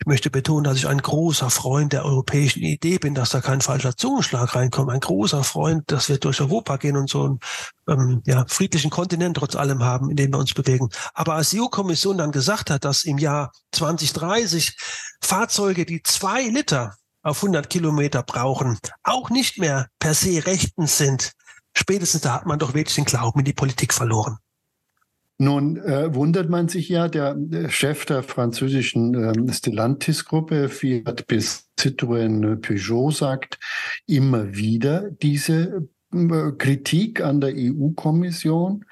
ich 0.00 0.06
möchte 0.06 0.30
betonen, 0.30 0.64
dass 0.64 0.78
ich 0.78 0.88
ein 0.88 1.02
großer 1.02 1.50
Freund 1.50 1.92
der 1.92 2.06
europäischen 2.06 2.62
Idee 2.62 2.98
bin, 2.98 3.14
dass 3.14 3.30
da 3.30 3.42
kein 3.42 3.60
falscher 3.60 3.94
Zungenschlag 3.94 4.54
reinkommt. 4.54 4.90
Ein 4.90 5.00
großer 5.00 5.44
Freund, 5.44 5.92
dass 5.92 6.08
wir 6.08 6.16
durch 6.16 6.40
Europa 6.40 6.78
gehen 6.78 6.96
und 6.96 7.10
so 7.10 7.24
einen 7.24 7.40
ähm, 7.86 8.22
ja, 8.24 8.46
friedlichen 8.48 8.90
Kontinent 8.90 9.36
trotz 9.36 9.56
allem 9.56 9.84
haben, 9.84 10.08
in 10.08 10.16
dem 10.16 10.32
wir 10.32 10.38
uns 10.38 10.54
bewegen. 10.54 10.88
Aber 11.12 11.34
als 11.34 11.50
die 11.50 11.60
EU-Kommission 11.60 12.16
dann 12.16 12.32
gesagt 12.32 12.70
hat, 12.70 12.86
dass 12.86 13.04
im 13.04 13.18
Jahr 13.18 13.52
2030 13.72 14.74
Fahrzeuge, 15.20 15.84
die 15.84 16.02
zwei 16.02 16.44
Liter 16.44 16.94
auf 17.22 17.42
100 17.42 17.68
Kilometer 17.68 18.22
brauchen, 18.22 18.78
auch 19.02 19.28
nicht 19.28 19.58
mehr 19.58 19.88
per 19.98 20.14
se 20.14 20.46
rechtens 20.46 20.96
sind, 20.96 21.32
spätestens 21.74 22.22
da 22.22 22.32
hat 22.32 22.46
man 22.46 22.58
doch 22.58 22.72
wirklich 22.72 22.94
den 22.94 23.04
Glauben 23.04 23.40
in 23.40 23.44
die 23.44 23.52
Politik 23.52 23.92
verloren. 23.92 24.38
Nun 25.42 25.78
äh, 25.78 26.14
wundert 26.14 26.50
man 26.50 26.68
sich 26.68 26.90
ja, 26.90 27.08
der, 27.08 27.34
Chef 27.70 28.04
der 28.04 28.22
französischen 28.22 29.14
äh, 29.14 29.50
Stellantis-Gruppe, 29.50 30.68
Fiat 30.68 31.26
bis 31.28 31.70
Citroën 31.78 32.56
Peugeot, 32.56 33.10
sagt 33.10 33.58
immer 34.06 34.54
wieder 34.54 35.10
diese 35.10 35.88
äh, 36.12 36.52
Kritik 36.58 37.22
an 37.22 37.40
der 37.40 37.54
EU-Kommission 37.56 38.84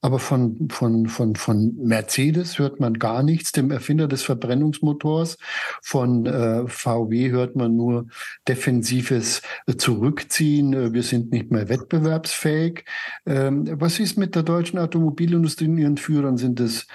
aber 0.00 0.18
von, 0.18 0.68
von, 0.70 1.08
von, 1.08 1.36
von 1.36 1.76
Mercedes 1.76 2.58
hört 2.58 2.80
man 2.80 2.94
gar 2.98 3.22
nichts, 3.22 3.52
dem 3.52 3.70
Erfinder 3.70 4.08
des 4.08 4.22
Verbrennungsmotors. 4.22 5.36
Von 5.82 6.26
äh, 6.26 6.66
VW 6.66 7.30
hört 7.30 7.54
man 7.56 7.76
nur 7.76 8.06
defensives 8.48 9.42
Zurückziehen. 9.76 10.72
Äh, 10.72 10.92
wir 10.94 11.02
sind 11.02 11.32
nicht 11.32 11.50
mehr 11.50 11.68
wettbewerbsfähig. 11.68 12.84
Ähm, 13.26 13.68
was 13.80 14.00
ist 14.00 14.16
mit 14.16 14.34
der 14.34 14.42
deutschen 14.42 14.78
Automobilindustrie 14.78 15.68
und 15.68 15.78
ihren 15.78 15.96
Führern? 15.98 16.38
Sind 16.38 16.60
es 16.60 16.86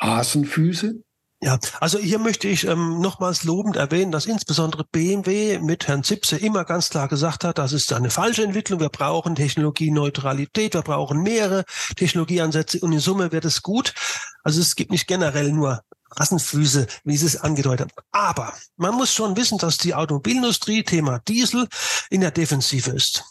Hasenfüße? 0.00 1.02
Ja, 1.44 1.58
also 1.80 1.98
hier 1.98 2.20
möchte 2.20 2.46
ich 2.46 2.68
ähm, 2.68 3.00
nochmals 3.00 3.42
lobend 3.42 3.74
erwähnen, 3.74 4.12
dass 4.12 4.26
insbesondere 4.26 4.84
BMW 4.84 5.58
mit 5.58 5.88
Herrn 5.88 6.04
Zipse 6.04 6.36
immer 6.36 6.64
ganz 6.64 6.88
klar 6.88 7.08
gesagt 7.08 7.42
hat, 7.42 7.58
das 7.58 7.72
ist 7.72 7.92
eine 7.92 8.10
falsche 8.10 8.44
Entwicklung, 8.44 8.78
wir 8.78 8.90
brauchen 8.90 9.34
Technologieneutralität, 9.34 10.74
wir 10.74 10.82
brauchen 10.82 11.20
mehrere 11.20 11.64
Technologieansätze 11.96 12.78
und 12.78 12.92
in 12.92 13.00
Summe 13.00 13.32
wird 13.32 13.44
es 13.44 13.60
gut. 13.60 13.92
Also 14.44 14.60
es 14.60 14.76
gibt 14.76 14.92
nicht 14.92 15.08
generell 15.08 15.50
nur 15.50 15.82
Rassenfüße, 16.12 16.86
wie 17.02 17.16
Sie 17.16 17.26
es 17.26 17.36
angedeutet 17.36 17.90
haben. 17.90 18.06
Aber 18.12 18.54
man 18.76 18.94
muss 18.94 19.12
schon 19.12 19.36
wissen, 19.36 19.58
dass 19.58 19.78
die 19.78 19.96
Automobilindustrie, 19.96 20.84
Thema 20.84 21.18
Diesel, 21.26 21.66
in 22.08 22.20
der 22.20 22.30
Defensive 22.30 22.92
ist. 22.92 23.24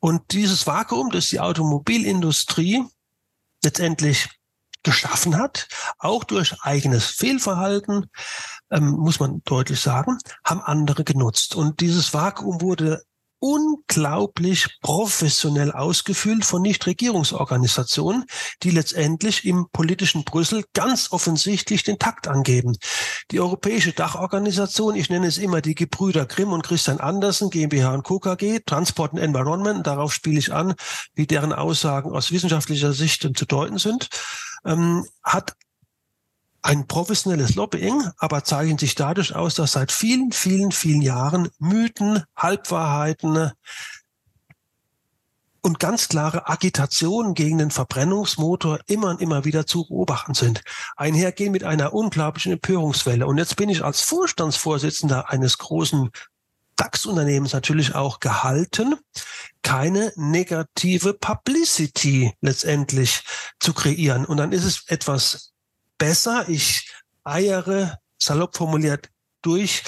Und 0.00 0.32
dieses 0.32 0.66
Vakuum, 0.66 1.10
das 1.10 1.28
die 1.28 1.38
Automobilindustrie 1.38 2.82
letztendlich 3.62 4.28
geschaffen 4.86 5.36
hat, 5.36 5.68
auch 5.98 6.24
durch 6.24 6.62
eigenes 6.62 7.04
Fehlverhalten, 7.06 8.06
ähm, 8.70 8.92
muss 8.92 9.20
man 9.20 9.42
deutlich 9.44 9.80
sagen, 9.80 10.16
haben 10.44 10.62
andere 10.62 11.04
genutzt. 11.04 11.54
Und 11.54 11.80
dieses 11.80 12.14
Vakuum 12.14 12.62
wurde 12.62 13.02
unglaublich 13.38 14.78
professionell 14.80 15.72
ausgefüllt 15.72 16.44
von 16.44 16.62
Nichtregierungsorganisationen, 16.62 18.24
die 18.62 18.70
letztendlich 18.70 19.44
im 19.44 19.66
politischen 19.72 20.24
Brüssel 20.24 20.64
ganz 20.72 21.12
offensichtlich 21.12 21.82
den 21.82 21.98
Takt 21.98 22.28
angeben. 22.28 22.76
Die 23.30 23.40
Europäische 23.40 23.92
Dachorganisation, 23.92 24.96
ich 24.96 25.10
nenne 25.10 25.26
es 25.26 25.38
immer 25.38 25.60
die 25.60 25.74
Gebrüder 25.74 26.26
Grimm 26.26 26.52
und 26.52 26.62
Christian 26.62 27.00
Andersen, 27.00 27.50
GmbH 27.50 27.94
und 27.94 28.02
Co. 28.02 28.18
Transport 28.18 29.12
and 29.12 29.20
Environment, 29.20 29.86
darauf 29.86 30.12
spiele 30.12 30.38
ich 30.38 30.52
an, 30.52 30.74
wie 31.14 31.26
deren 31.26 31.52
Aussagen 31.52 32.12
aus 32.12 32.32
wissenschaftlicher 32.32 32.92
Sicht 32.92 33.22
zu 33.22 33.44
deuten 33.44 33.78
sind, 33.78 34.08
ähm, 34.64 35.06
hat 35.22 35.54
ein 36.66 36.88
professionelles 36.88 37.54
Lobbying, 37.54 38.10
aber 38.18 38.42
zeichnen 38.42 38.76
sich 38.76 38.96
dadurch 38.96 39.36
aus, 39.36 39.54
dass 39.54 39.72
seit 39.72 39.92
vielen, 39.92 40.32
vielen, 40.32 40.72
vielen 40.72 41.00
Jahren 41.00 41.48
Mythen, 41.60 42.24
Halbwahrheiten 42.34 43.52
und 45.62 45.78
ganz 45.78 46.08
klare 46.08 46.48
Agitationen 46.48 47.34
gegen 47.34 47.58
den 47.58 47.70
Verbrennungsmotor 47.70 48.80
immer 48.88 49.10
und 49.10 49.20
immer 49.20 49.44
wieder 49.44 49.64
zu 49.64 49.86
beobachten 49.86 50.34
sind. 50.34 50.62
Einhergehen 50.96 51.52
mit 51.52 51.62
einer 51.62 51.92
unglaublichen 51.92 52.50
Empörungswelle. 52.52 53.28
Und 53.28 53.38
jetzt 53.38 53.54
bin 53.54 53.68
ich 53.68 53.84
als 53.84 54.00
Vorstandsvorsitzender 54.00 55.30
eines 55.30 55.58
großen 55.58 56.10
DAX-Unternehmens 56.74 57.52
natürlich 57.52 57.94
auch 57.94 58.18
gehalten, 58.18 58.96
keine 59.62 60.12
negative 60.16 61.14
Publicity 61.14 62.32
letztendlich 62.40 63.22
zu 63.60 63.72
kreieren. 63.72 64.24
Und 64.24 64.38
dann 64.38 64.50
ist 64.50 64.64
es 64.64 64.82
etwas 64.88 65.52
besser. 65.98 66.48
Ich 66.48 66.92
eiere, 67.24 67.98
salopp 68.18 68.56
formuliert, 68.56 69.10
durch 69.42 69.82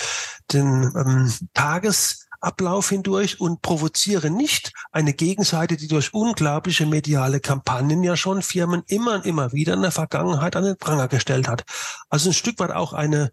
den 0.53 0.93
ähm, 0.97 1.33
Tagesablauf 1.55 2.89
hindurch 2.89 3.41
und 3.41 3.61
provoziere 3.61 4.31
nicht 4.31 4.73
eine 4.93 5.13
Gegenseite, 5.13 5.77
die 5.77 5.89
durch 5.89 6.15
unglaubliche 6.15 6.87
mediale 6.87 7.41
Kampagnen 7.41 8.03
ja 8.03 8.17
schon 8.17 8.43
Firmen 8.43 8.83
immer 8.87 9.15
und 9.15 9.27
immer 9.27 9.53
wieder 9.53 9.75
in 9.75 9.83
der 9.83 9.91
Vergangenheit 9.91 10.57
an 10.57 10.65
den 10.65 10.77
Pranger 10.77 11.09
gestellt 11.09 11.49
hat. 11.49 11.65
Also 12.09 12.31
ein 12.31 12.35
Stück 12.35 12.59
weit 12.61 12.71
auch 12.71 12.93
eine 12.93 13.31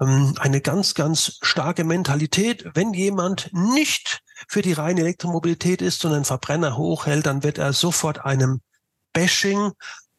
ähm, 0.00 0.34
eine 0.38 0.60
ganz, 0.60 0.94
ganz 0.94 1.38
starke 1.42 1.84
Mentalität. 1.84 2.70
Wenn 2.74 2.92
jemand 2.92 3.50
nicht 3.52 4.22
für 4.48 4.62
die 4.62 4.72
reine 4.74 5.00
Elektromobilität 5.00 5.82
ist, 5.82 6.00
sondern 6.00 6.24
Verbrenner 6.24 6.76
hochhält, 6.76 7.26
dann 7.26 7.42
wird 7.42 7.58
er 7.58 7.72
sofort 7.72 8.24
einem 8.24 8.60
Bashing, 9.12 9.72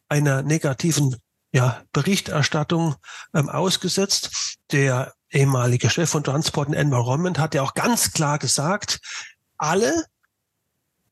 einer 0.08 0.42
negativen 0.42 1.16
ja, 1.58 1.82
Berichterstattung 1.92 2.94
ähm, 3.34 3.48
ausgesetzt. 3.48 4.58
Der 4.70 5.12
ehemalige 5.28 5.90
Chef 5.90 6.08
von 6.08 6.22
Transport 6.22 6.68
and 6.68 6.76
Environment 6.76 7.36
hat 7.36 7.52
ja 7.52 7.62
auch 7.62 7.74
ganz 7.74 8.12
klar 8.12 8.38
gesagt, 8.38 9.00
alle 9.56 10.04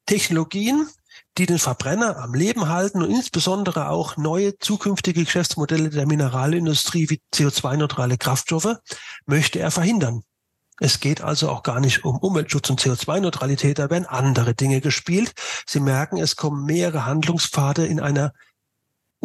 Technologien, 0.06 0.88
die 1.36 1.46
den 1.46 1.58
Verbrenner 1.58 2.18
am 2.18 2.32
Leben 2.32 2.68
halten 2.68 3.02
und 3.02 3.10
insbesondere 3.10 3.88
auch 3.88 4.16
neue 4.16 4.56
zukünftige 4.58 5.24
Geschäftsmodelle 5.24 5.90
der 5.90 6.06
Mineralindustrie 6.06 7.10
wie 7.10 7.20
CO2-neutrale 7.34 8.16
Kraftstoffe 8.16 8.76
möchte 9.26 9.58
er 9.58 9.72
verhindern. 9.72 10.22
Es 10.78 11.00
geht 11.00 11.22
also 11.22 11.50
auch 11.50 11.64
gar 11.64 11.80
nicht 11.80 12.04
um 12.04 12.18
Umweltschutz 12.18 12.70
und 12.70 12.80
CO2-Neutralität, 12.80 13.80
da 13.80 13.90
werden 13.90 14.06
andere 14.06 14.54
Dinge 14.54 14.80
gespielt. 14.80 15.32
Sie 15.66 15.80
merken, 15.80 16.18
es 16.18 16.36
kommen 16.36 16.66
mehrere 16.66 17.04
Handlungspfade 17.04 17.84
in 17.84 17.98
einer 17.98 18.32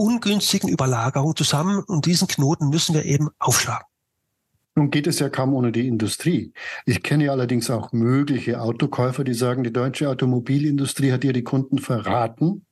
ungünstigen 0.02 0.68
Überlagerung 0.68 1.36
zusammen 1.36 1.84
und 1.84 2.08
diesen 2.08 2.28
Knoten 2.28 2.70
müssen 2.70 2.96
wir 2.96 3.06
eben 3.06 3.30
aufschlagen. 3.38 3.86
Nun 4.74 4.90
geht 4.90 5.06
es 5.06 5.20
ja 5.20 5.30
kaum 5.30 5.54
ohne 5.54 5.72
die 5.72 5.88
Industrie. 5.88 6.54
Ich 6.86 7.04
kenne 7.04 7.30
allerdings 7.30 7.70
auch 7.70 7.92
mögliche 7.92 8.62
Autokäufer, 8.62 9.24
die 9.24 9.34
sagen, 9.34 9.64
die 9.64 9.74
deutsche 9.74 10.10
Automobilindustrie 10.10 11.12
hat 11.12 11.26
ihr 11.26 11.34
die 11.34 11.44
Kunden 11.44 11.78
verraten, 11.78 12.66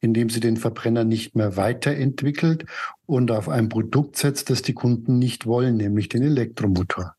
indem 0.00 0.30
sie 0.30 0.40
den 0.40 0.56
Verbrenner 0.56 1.04
nicht 1.04 1.36
mehr 1.36 1.56
weiterentwickelt 1.56 2.64
und 3.04 3.30
auf 3.30 3.48
ein 3.50 3.68
Produkt 3.68 4.16
setzt, 4.16 4.48
das 4.48 4.62
die 4.62 4.74
Kunden 4.74 5.18
nicht 5.18 5.46
wollen, 5.46 5.76
nämlich 5.76 6.08
den 6.08 6.22
Elektromotor. 6.22 7.14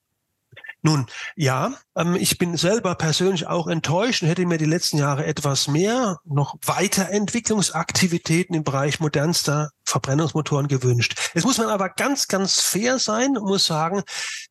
Nun, 0.86 1.08
ja, 1.38 1.74
ähm, 1.96 2.16
ich 2.16 2.38
bin 2.38 2.58
selber 2.58 2.96
persönlich 2.96 3.48
auch 3.48 3.68
enttäuscht 3.68 4.22
und 4.22 4.28
hätte 4.28 4.46
mir 4.46 4.58
die 4.58 4.66
letzten 4.66 4.98
Jahre 4.98 5.26
etwas 5.26 5.70
mehr 5.70 6.20
noch 6.26 6.56
Weiterentwicklungsaktivitäten 6.62 8.54
im 8.54 8.66
Bereich 8.66 9.00
modernster 9.00 9.72
Verbrennungsmotoren 9.86 10.68
gewünscht. 10.68 11.32
Jetzt 11.34 11.46
muss 11.46 11.58
man 11.58 11.70
aber 11.70 11.88
ganz, 11.88 12.28
ganz 12.28 12.60
fair 12.60 13.00
sein 13.00 13.38
und 13.38 13.46
muss 13.46 13.66
sagen, 13.66 14.04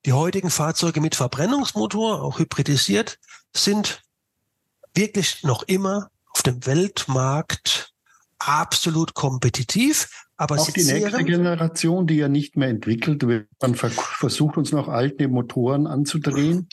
die 0.06 0.14
heutigen 0.14 0.48
Fahrzeuge 0.48 1.02
mit 1.02 1.16
Verbrennungsmotor, 1.16 2.22
auch 2.22 2.38
hybridisiert, 2.38 3.18
sind 3.54 4.00
wirklich 4.94 5.42
noch 5.42 5.64
immer 5.64 6.08
auf 6.32 6.42
dem 6.42 6.64
Weltmarkt 6.64 7.92
absolut 8.38 9.12
kompetitiv. 9.12 10.08
Aber 10.42 10.58
auch 10.58 10.70
die 10.72 10.82
nächste 10.82 11.22
Generation, 11.22 12.08
die 12.08 12.16
ja 12.16 12.28
nicht 12.28 12.56
mehr 12.56 12.66
entwickelt 12.66 13.24
wird, 13.28 13.46
man 13.60 13.76
versucht 13.76 14.56
uns 14.56 14.72
noch 14.72 14.88
alte 14.88 15.28
Motoren 15.28 15.86
anzudrehen. 15.86 16.68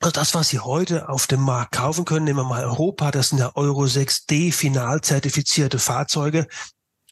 Also 0.00 0.12
das, 0.12 0.34
was 0.34 0.50
Sie 0.50 0.58
heute 0.58 1.08
auf 1.08 1.26
dem 1.26 1.40
Markt 1.40 1.72
kaufen 1.72 2.04
können, 2.04 2.26
nehmen 2.26 2.40
wir 2.40 2.44
mal 2.44 2.64
Europa, 2.64 3.10
das 3.10 3.30
sind 3.30 3.38
ja 3.38 3.56
Euro 3.56 3.84
6D 3.84 4.52
final 4.52 5.00
zertifizierte 5.00 5.78
Fahrzeuge. 5.78 6.48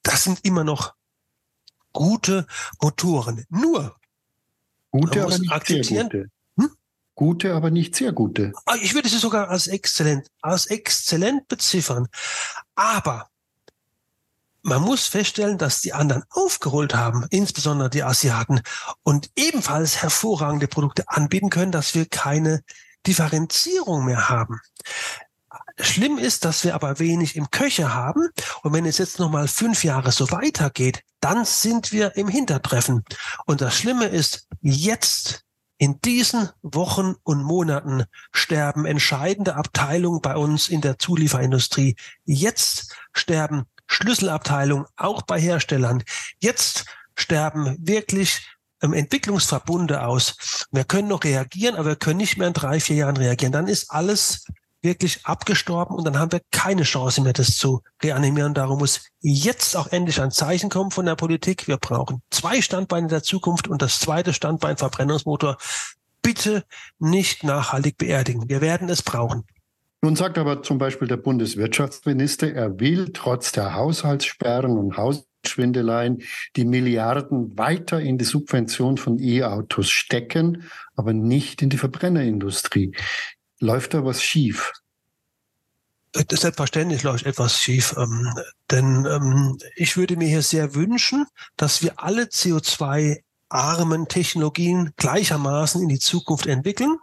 Das 0.02 0.22
sind 0.22 0.44
immer 0.44 0.64
noch 0.64 0.92
gute 1.94 2.46
Motoren. 2.82 3.46
Nur, 3.48 3.96
gute, 4.90 5.22
aber 5.22 5.38
nicht 5.38 5.50
akzeptieren. 5.50 6.10
Sehr 6.10 6.20
gute. 6.20 6.30
Hm? 6.58 6.70
Gute, 7.14 7.54
aber 7.54 7.70
nicht 7.70 7.96
sehr 7.96 8.12
gute. 8.12 8.52
Ah, 8.66 8.76
ich 8.82 8.92
würde 8.92 9.08
sie 9.08 9.16
sogar 9.16 9.48
als 9.48 9.66
exzellent, 9.66 10.28
als 10.42 10.66
exzellent 10.66 11.48
beziffern. 11.48 12.06
Aber 12.74 13.30
man 14.66 14.82
muss 14.82 15.06
feststellen, 15.06 15.58
dass 15.58 15.80
die 15.80 15.92
anderen 15.92 16.24
aufgeholt 16.28 16.92
haben, 16.92 17.24
insbesondere 17.30 17.88
die 17.88 18.02
Asiaten, 18.02 18.62
und 19.04 19.30
ebenfalls 19.36 20.02
hervorragende 20.02 20.66
Produkte 20.66 21.04
anbieten 21.06 21.50
können, 21.50 21.70
dass 21.70 21.94
wir 21.94 22.06
keine 22.06 22.64
Differenzierung 23.06 24.04
mehr 24.04 24.28
haben. 24.28 24.60
Schlimm 25.78 26.18
ist, 26.18 26.44
dass 26.44 26.64
wir 26.64 26.74
aber 26.74 26.98
wenig 26.98 27.36
im 27.36 27.48
Köcher 27.50 27.94
haben. 27.94 28.28
Und 28.62 28.72
wenn 28.72 28.86
es 28.86 28.98
jetzt 28.98 29.20
nochmal 29.20 29.46
fünf 29.46 29.84
Jahre 29.84 30.10
so 30.10 30.32
weitergeht, 30.32 31.02
dann 31.20 31.44
sind 31.44 31.92
wir 31.92 32.16
im 32.16 32.26
Hintertreffen. 32.26 33.04
Und 33.46 33.60
das 33.60 33.76
Schlimme 33.76 34.06
ist, 34.06 34.48
jetzt 34.62 35.44
in 35.78 36.00
diesen 36.00 36.48
Wochen 36.62 37.14
und 37.22 37.42
Monaten 37.44 38.04
sterben 38.32 38.84
entscheidende 38.84 39.54
Abteilungen 39.54 40.22
bei 40.22 40.36
uns 40.36 40.68
in 40.68 40.80
der 40.80 40.98
Zulieferindustrie. 40.98 41.94
Jetzt 42.24 42.96
sterben 43.12 43.66
Schlüsselabteilung, 43.86 44.86
auch 44.96 45.22
bei 45.22 45.40
Herstellern. 45.40 46.02
Jetzt 46.40 46.86
sterben 47.14 47.76
wirklich 47.80 48.46
ähm, 48.82 48.92
Entwicklungsverbunde 48.92 50.04
aus. 50.04 50.66
Wir 50.70 50.84
können 50.84 51.08
noch 51.08 51.24
reagieren, 51.24 51.76
aber 51.76 51.90
wir 51.90 51.96
können 51.96 52.18
nicht 52.18 52.36
mehr 52.36 52.48
in 52.48 52.54
drei, 52.54 52.80
vier 52.80 52.96
Jahren 52.96 53.16
reagieren. 53.16 53.52
Dann 53.52 53.68
ist 53.68 53.90
alles 53.90 54.44
wirklich 54.82 55.26
abgestorben 55.26 55.96
und 55.96 56.04
dann 56.04 56.18
haben 56.18 56.32
wir 56.32 56.40
keine 56.52 56.84
Chance 56.84 57.20
mehr, 57.20 57.32
das 57.32 57.56
zu 57.56 57.82
reanimieren. 58.02 58.54
Darum 58.54 58.78
muss 58.78 59.00
jetzt 59.20 59.76
auch 59.76 59.88
endlich 59.88 60.20
ein 60.20 60.30
Zeichen 60.30 60.70
kommen 60.70 60.90
von 60.90 61.06
der 61.06 61.16
Politik. 61.16 61.66
Wir 61.66 61.76
brauchen 61.76 62.22
zwei 62.30 62.60
Standbeine 62.60 63.08
der 63.08 63.22
Zukunft 63.22 63.68
und 63.68 63.82
das 63.82 63.98
zweite 63.98 64.32
Standbein 64.32 64.76
Verbrennungsmotor 64.76 65.56
bitte 66.22 66.64
nicht 66.98 67.44
nachhaltig 67.44 67.98
beerdigen. 67.98 68.48
Wir 68.48 68.60
werden 68.60 68.88
es 68.88 69.02
brauchen. 69.02 69.44
Nun 70.06 70.14
sagt 70.14 70.38
aber 70.38 70.62
zum 70.62 70.78
Beispiel 70.78 71.08
der 71.08 71.16
Bundeswirtschaftsminister, 71.16 72.54
er 72.54 72.78
will 72.78 73.10
trotz 73.12 73.50
der 73.50 73.74
Haushaltssperren 73.74 74.78
und 74.78 74.96
Hausschwindeleien 74.96 76.22
die 76.54 76.64
Milliarden 76.64 77.58
weiter 77.58 78.00
in 78.00 78.16
die 78.16 78.24
Subvention 78.24 78.98
von 78.98 79.18
E-Autos 79.18 79.90
stecken, 79.90 80.70
aber 80.94 81.12
nicht 81.12 81.60
in 81.60 81.70
die 81.70 81.76
Verbrennerindustrie. 81.76 82.94
Läuft 83.58 83.94
da 83.94 84.04
was 84.04 84.22
schief? 84.22 84.74
Selbstverständlich 86.14 87.02
läuft 87.02 87.26
etwas 87.26 87.60
schief, 87.60 87.96
ähm, 87.98 88.32
denn 88.70 89.08
ähm, 89.10 89.58
ich 89.74 89.96
würde 89.96 90.16
mir 90.16 90.28
hier 90.28 90.42
sehr 90.42 90.76
wünschen, 90.76 91.26
dass 91.56 91.82
wir 91.82 91.98
alle 91.98 92.26
CO2-armen 92.26 94.06
Technologien 94.06 94.92
gleichermaßen 94.98 95.82
in 95.82 95.88
die 95.88 95.98
Zukunft 95.98 96.46
entwickeln. 96.46 96.96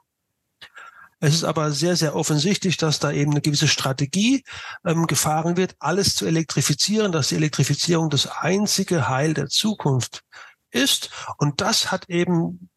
Es 1.23 1.35
ist 1.35 1.45
aber 1.45 1.71
sehr, 1.71 1.95
sehr 1.95 2.17
offensichtlich, 2.17 2.75
dass 2.75 2.99
da 2.99 3.09
eben 3.09 3.31
eine 3.31 3.39
gewisse 3.39 3.69
Strategie 3.69 4.43
ähm, 4.85 5.07
gefahren 5.07 5.55
wird, 5.55 5.73
alles 5.79 6.15
zu 6.15 6.25
elektrifizieren, 6.25 7.13
dass 7.13 7.29
die 7.29 7.37
Elektrifizierung 7.37 8.09
das 8.09 8.27
einzige 8.27 9.07
Heil 9.07 9.33
der 9.33 9.47
Zukunft 9.47 10.25
ist. 10.71 11.11
Und 11.37 11.61
das 11.61 11.93
hat 11.93 12.09
eben 12.09 12.69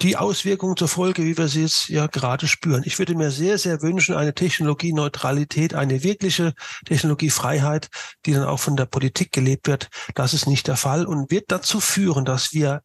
die 0.00 0.16
Auswirkungen 0.16 0.78
zur 0.78 0.88
Folge, 0.88 1.24
wie 1.24 1.36
wir 1.36 1.48
sie 1.48 1.60
jetzt 1.60 1.90
ja 1.90 2.06
gerade 2.06 2.48
spüren. 2.48 2.84
Ich 2.86 2.98
würde 2.98 3.14
mir 3.14 3.30
sehr, 3.30 3.58
sehr 3.58 3.82
wünschen, 3.82 4.14
eine 4.14 4.32
Technologieneutralität, 4.32 5.74
eine 5.74 6.02
wirkliche 6.02 6.54
Technologiefreiheit, 6.86 7.90
die 8.24 8.32
dann 8.32 8.44
auch 8.44 8.60
von 8.60 8.76
der 8.76 8.86
Politik 8.86 9.30
gelebt 9.30 9.66
wird. 9.66 9.90
Das 10.14 10.32
ist 10.32 10.46
nicht 10.46 10.68
der 10.68 10.78
Fall 10.78 11.04
und 11.04 11.30
wird 11.30 11.44
dazu 11.48 11.80
führen, 11.80 12.24
dass 12.24 12.54
wir 12.54 12.80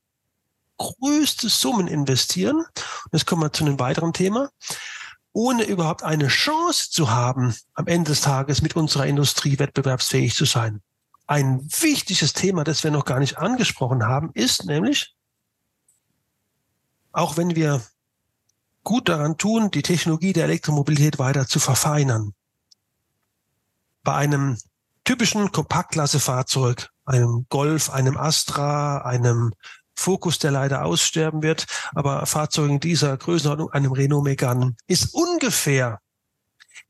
größte 0.79 1.47
Summen 1.49 1.87
investieren. 1.87 2.65
Jetzt 3.11 3.27
kommen 3.27 3.43
wir 3.43 3.53
zu 3.53 3.63
einem 3.63 3.79
weiteren 3.79 4.13
Thema 4.13 4.49
ohne 5.31 5.63
überhaupt 5.63 6.03
eine 6.03 6.27
Chance 6.27 6.89
zu 6.89 7.11
haben, 7.11 7.55
am 7.73 7.87
Ende 7.87 8.11
des 8.11 8.21
Tages 8.21 8.61
mit 8.61 8.75
unserer 8.75 9.05
Industrie 9.05 9.59
wettbewerbsfähig 9.59 10.35
zu 10.35 10.45
sein. 10.45 10.81
Ein 11.27 11.61
wichtiges 11.79 12.33
Thema, 12.33 12.63
das 12.63 12.83
wir 12.83 12.91
noch 12.91 13.05
gar 13.05 13.19
nicht 13.19 13.37
angesprochen 13.37 14.03
haben, 14.03 14.31
ist 14.33 14.65
nämlich, 14.65 15.15
auch 17.11 17.37
wenn 17.37 17.55
wir 17.55 17.81
gut 18.83 19.07
daran 19.09 19.37
tun, 19.37 19.69
die 19.69 19.83
Technologie 19.83 20.33
der 20.33 20.45
Elektromobilität 20.45 21.19
weiter 21.19 21.47
zu 21.47 21.59
verfeinern, 21.59 22.33
bei 24.03 24.15
einem 24.15 24.57
typischen 25.03 25.51
Kompaktklassefahrzeug, 25.51 26.89
einem 27.05 27.45
Golf, 27.49 27.91
einem 27.91 28.17
Astra, 28.17 28.99
einem 28.99 29.53
Focus, 29.99 30.39
der 30.39 30.51
leider 30.51 30.85
aussterben 30.85 31.43
wird, 31.43 31.65
aber 31.93 32.25
Fahrzeuge 32.25 32.79
dieser 32.79 33.17
Größenordnung, 33.17 33.71
einem 33.71 33.91
Renault 33.91 34.23
Megane, 34.23 34.75
ist 34.87 35.13
ungefähr 35.13 35.99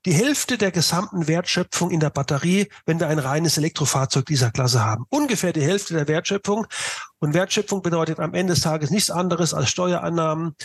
die 0.05 0.13
Hälfte 0.13 0.57
der 0.57 0.71
gesamten 0.71 1.27
Wertschöpfung 1.27 1.91
in 1.91 1.99
der 1.99 2.09
Batterie, 2.09 2.69
wenn 2.85 2.99
wir 2.99 3.07
ein 3.07 3.19
reines 3.19 3.57
Elektrofahrzeug 3.57 4.25
dieser 4.25 4.51
Klasse 4.51 4.83
haben. 4.83 5.05
Ungefähr 5.09 5.51
die 5.51 5.61
Hälfte 5.61 5.93
der 5.93 6.07
Wertschöpfung. 6.07 6.67
Und 7.19 7.33
Wertschöpfung 7.33 7.81
bedeutet 7.81 8.19
am 8.19 8.33
Ende 8.33 8.53
des 8.53 8.63
Tages 8.63 8.91
nichts 8.91 9.09
anderes 9.09 9.53
als 9.53 9.69
Steuerannahmen, 9.69 10.55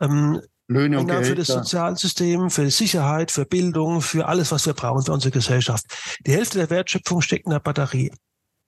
ähm, 0.00 0.40
Löhne 0.68 1.00
und 1.00 1.06
Geld, 1.06 1.26
für 1.26 1.34
das 1.34 1.48
Sozialsystem, 1.48 2.50
für 2.50 2.70
Sicherheit, 2.70 3.30
für 3.30 3.44
Bildung, 3.44 4.00
für 4.00 4.26
alles, 4.26 4.50
was 4.50 4.66
wir 4.66 4.72
brauchen 4.72 5.04
für 5.04 5.12
unsere 5.12 5.30
Gesellschaft. 5.30 5.84
Die 6.26 6.32
Hälfte 6.32 6.58
der 6.58 6.70
Wertschöpfung 6.70 7.20
steckt 7.20 7.46
in 7.46 7.52
der 7.52 7.60
Batterie. 7.60 8.12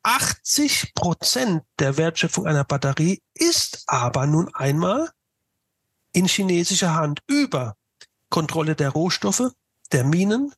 80 0.04 0.94
Prozent 0.94 1.64
der 1.78 1.96
Wertschöpfung 1.96 2.46
einer 2.46 2.64
Batterie 2.64 3.22
ist 3.34 3.82
aber 3.86 4.26
nun 4.26 4.54
einmal 4.54 5.10
in 6.12 6.26
chinesischer 6.26 6.94
Hand 6.94 7.20
über 7.26 7.76
Kontrolle 8.28 8.76
der 8.76 8.90
Rohstoffe, 8.90 9.50
der 9.92 10.04
Minen, 10.04 10.54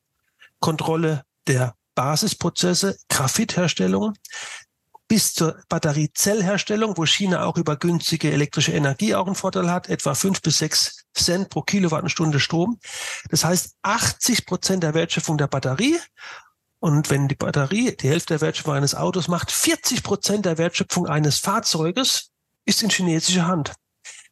Kontrolle 0.59 1.23
der 1.47 1.75
Basisprozesse, 1.95 2.97
Graphitherstellung 3.09 4.13
bis 5.07 5.33
zur 5.33 5.57
Batteriezellherstellung, 5.69 6.97
wo 6.97 7.05
China 7.05 7.45
auch 7.45 7.57
über 7.57 7.77
günstige 7.77 8.31
elektrische 8.31 8.73
Energie 8.73 9.15
auch 9.15 9.25
einen 9.25 9.35
Vorteil 9.35 9.71
hat, 9.71 9.87
etwa 9.87 10.13
fünf 10.13 10.41
bis 10.41 10.57
sechs 10.57 11.05
Cent 11.15 11.49
pro 11.49 11.61
Kilowattstunde 11.61 12.39
Strom. 12.39 12.79
Das 13.29 13.45
heißt, 13.45 13.77
80 13.81 14.45
Prozent 14.45 14.83
der 14.83 14.93
Wertschöpfung 14.93 15.37
der 15.37 15.47
Batterie. 15.47 15.97
Und 16.79 17.09
wenn 17.09 17.27
die 17.27 17.35
Batterie 17.35 17.95
die 17.95 18.09
Hälfte 18.09 18.35
der 18.35 18.41
Wertschöpfung 18.41 18.75
eines 18.75 18.93
Autos 18.93 19.27
macht, 19.27 19.51
40 19.51 20.03
Prozent 20.03 20.45
der 20.45 20.57
Wertschöpfung 20.57 21.07
eines 21.07 21.39
Fahrzeuges 21.39 22.29
ist 22.65 22.83
in 22.83 22.89
chinesischer 22.89 23.47
Hand. 23.47 23.73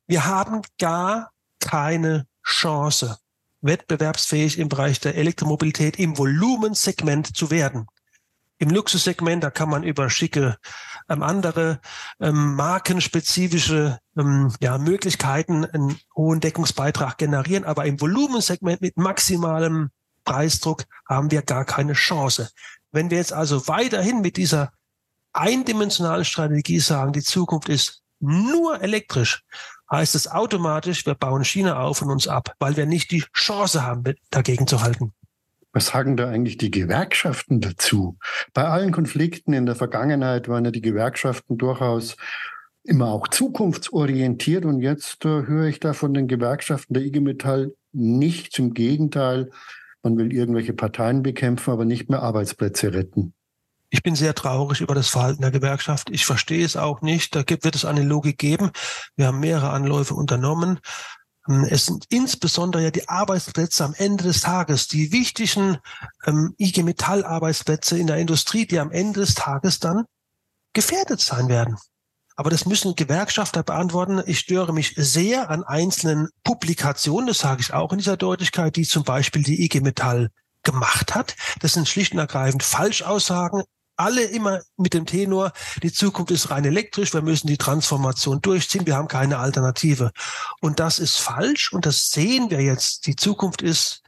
Wir 0.08 0.26
haben 0.26 0.62
gar 0.78 1.32
keine 1.60 2.28
Chance, 2.44 3.18
wettbewerbsfähig 3.62 4.60
im 4.60 4.70
Bereich 4.70 5.00
der 5.00 5.16
Elektromobilität 5.16 5.98
im 5.98 6.18
Volumensegment 6.18 7.36
zu 7.36 7.50
werden. 7.50 7.88
Im 8.58 8.70
Luxussegment, 8.70 9.44
da 9.44 9.50
kann 9.50 9.70
man 9.70 9.84
über 9.84 10.10
schicke 10.10 10.58
ähm, 11.10 11.24
andere 11.24 11.82
ähm, 12.22 12.56
markenspezifische 12.56 14.00
ähm, 14.18 14.54
ja, 14.62 14.78
Möglichkeiten 14.78 15.66
einen 15.66 16.00
hohen 16.16 16.40
Deckungsbeitrag 16.40 17.18
generieren, 17.18 17.66
aber 17.66 17.86
im 17.86 18.00
Volumensegment 18.00 18.80
mit 18.82 18.96
maximalem 18.96 19.90
Preisdruck 20.26 20.84
haben 21.08 21.32
wir 21.32 21.42
gar 21.42 21.66
keine 21.66 21.94
Chance. 21.94 22.50
Wenn 22.92 23.10
wir 23.10 23.18
jetzt 23.18 23.34
also 23.34 23.68
weiterhin 23.68 24.22
mit 24.22 24.38
dieser 24.38 24.72
eindimensionalen 25.34 26.26
Strategie 26.26 26.80
sagen, 26.80 27.14
die 27.14 27.24
Zukunft 27.24 27.70
ist 27.70 28.02
nur 28.20 28.82
elektrisch, 28.82 29.44
heißt 29.92 30.16
es 30.16 30.28
automatisch, 30.28 31.06
wir 31.06 31.16
bauen 31.16 31.44
China 31.44 31.80
auf 31.80 32.02
und 32.02 32.10
uns 32.10 32.28
ab, 32.28 32.54
weil 32.60 32.76
wir 32.76 32.86
nicht 32.86 33.12
die 33.12 33.24
Chance 33.34 33.84
haben, 33.84 34.04
dagegen 34.32 34.68
zu 34.68 34.82
halten. 34.82 35.14
Was 35.74 35.88
sagen 35.88 36.16
da 36.16 36.30
eigentlich 36.30 36.58
die 36.58 36.72
Gewerkschaften 36.72 37.60
dazu? 37.60 38.18
Bei 38.54 38.64
allen 38.64 38.94
Konflikten 38.94 39.52
in 39.52 39.66
der 39.66 39.76
Vergangenheit 39.76 40.48
waren 40.48 40.64
ja 40.64 40.72
die 40.72 40.82
Gewerkschaften 40.82 41.58
durchaus 41.58 42.16
immer 42.86 43.08
auch 43.08 43.28
zukunftsorientiert 43.28 44.64
und 44.64 44.80
jetzt 44.80 45.26
äh, 45.26 45.46
höre 45.48 45.66
ich 45.66 45.80
da 45.80 45.94
von 45.94 46.14
den 46.14 46.28
Gewerkschaften 46.28 46.94
der 46.94 47.04
IG 47.04 47.20
Metall 47.20 47.74
nichts. 47.92 48.58
Im 48.60 48.74
Gegenteil, 48.74 49.50
man 50.06 50.18
will 50.18 50.32
irgendwelche 50.32 50.74
Parteien 50.74 51.24
bekämpfen, 51.24 51.72
aber 51.72 51.84
nicht 51.84 52.10
mehr 52.10 52.22
Arbeitsplätze 52.22 52.94
retten. 52.94 53.34
Ich 53.90 54.04
bin 54.04 54.16
sehr 54.16 54.36
traurig 54.36 54.82
über 54.82 54.96
das 54.96 55.10
Verhalten 55.10 55.42
der 55.42 55.52
Gewerkschaft. 55.52 56.10
Ich 56.10 56.26
verstehe 56.26 56.66
es 56.66 56.78
auch 56.78 57.02
nicht. 57.02 57.36
Da 57.36 57.44
wird 57.48 57.76
es 57.76 57.86
eine 57.86 58.04
Logik 58.04 58.38
geben. 58.38 58.72
Wir 59.16 59.28
haben 59.28 59.40
mehrere 59.40 59.72
Anläufe 59.72 60.14
unternommen. 60.14 60.80
Ähm, 61.48 61.66
es 61.70 61.86
sind 61.86 62.06
insbesondere 62.10 62.84
ja 62.84 62.92
die 62.92 63.10
Arbeitsplätze 63.10 63.84
am 63.84 63.94
Ende 63.96 64.24
des 64.24 64.42
Tages, 64.42 64.88
die 64.88 65.12
wichtigen 65.12 65.78
ähm, 66.26 66.54
IG 66.58 66.84
Metall 66.84 67.26
Arbeitsplätze 67.26 67.98
in 67.98 68.08
der 68.08 68.18
Industrie, 68.18 68.66
die 68.66 68.80
am 68.80 68.92
Ende 68.92 69.22
des 69.22 69.34
Tages 69.34 69.80
dann 69.80 70.06
gefährdet 70.74 71.22
sein 71.22 71.48
werden. 71.48 71.78
Aber 72.36 72.50
das 72.50 72.66
müssen 72.66 72.96
Gewerkschafter 72.96 73.64
beantworten. 73.64 74.22
Ich 74.26 74.40
störe 74.40 74.74
mich 74.74 74.94
sehr 74.98 75.50
an 75.50 75.64
einzelnen 75.64 76.30
Publikationen, 76.44 77.28
das 77.28 77.40
sage 77.40 77.62
ich 77.62 77.74
auch 77.74 77.92
in 77.92 78.00
dieser 78.00 78.18
Deutlichkeit, 78.18 78.76
die 78.76 78.86
zum 78.86 79.04
Beispiel 79.04 79.44
die 79.44 79.64
IG 79.64 79.82
Metall 79.82 80.32
gemacht 80.64 81.16
hat. 81.16 81.36
Das 81.62 81.74
sind 81.74 81.88
schlicht 81.88 82.14
und 82.14 82.20
ergreifend 82.20 82.64
Falschaussagen, 82.64 83.64
alle 83.98 84.24
immer 84.24 84.62
mit 84.78 84.94
dem 84.94 85.06
Tenor, 85.06 85.54
die 85.82 85.92
Zukunft 85.92 86.32
ist 86.32 86.50
rein 86.50 86.66
elektrisch, 86.66 87.14
wir 87.14 87.22
müssen 87.22 87.48
die 87.48 87.58
Transformation 87.58 88.42
durchziehen, 88.42 88.86
wir 88.86 88.96
haben 88.96 89.08
keine 89.08 89.38
Alternative. 89.38 90.12
Und 90.60 90.80
das 90.80 91.00
ist 91.00 91.18
falsch 91.18 91.72
und 91.72 91.86
das 91.86 92.10
sehen 92.10 92.50
wir 92.50 92.62
jetzt. 92.62 93.08
Die 93.08 93.16
Zukunft 93.16 93.62
ist 93.62 94.02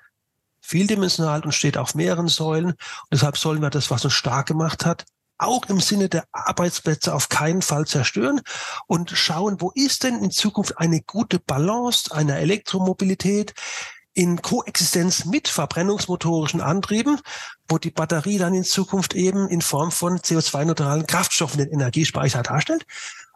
vieldimensional 0.59 1.41
und 1.43 1.53
steht 1.53 1.77
auf 1.77 1.95
mehreren 1.95 2.27
Säulen. 2.27 2.71
Und 2.71 2.77
deshalb 3.11 3.37
sollen 3.37 3.61
wir 3.61 3.69
das, 3.69 3.89
was 3.89 4.03
uns 4.03 4.13
stark 4.13 4.47
gemacht 4.47 4.85
hat, 4.85 5.05
auch 5.38 5.65
im 5.65 5.80
Sinne 5.80 6.10
der 6.10 6.26
Arbeitsplätze 6.32 7.13
auf 7.13 7.30
keinen 7.30 7.62
Fall 7.62 7.86
zerstören 7.86 8.41
und 8.88 9.12
schauen, 9.12 9.62
wo 9.62 9.71
ist 9.76 10.04
denn 10.04 10.23
in 10.23 10.32
Zukunft 10.32 10.78
eine 10.78 11.02
gute 11.02 11.39
Balance 11.39 12.13
einer 12.13 12.38
Elektromobilität, 12.38 13.54
in 14.17 14.41
Koexistenz 14.41 15.26
mit 15.26 15.47
verbrennungsmotorischen 15.47 16.60
Antrieben, 16.60 17.19
wo 17.69 17.78
die 17.78 17.91
Batterie 17.91 18.39
dann 18.39 18.56
in 18.56 18.63
Zukunft 18.63 19.13
eben 19.13 19.47
in 19.47 19.62
Form 19.62 19.91
von 19.91 20.17
CO2-neutralen 20.17 21.06
Kraftstoffen 21.06 21.60
den 21.60 21.71
Energiespeicher 21.71 22.41
darstellt. 22.41 22.88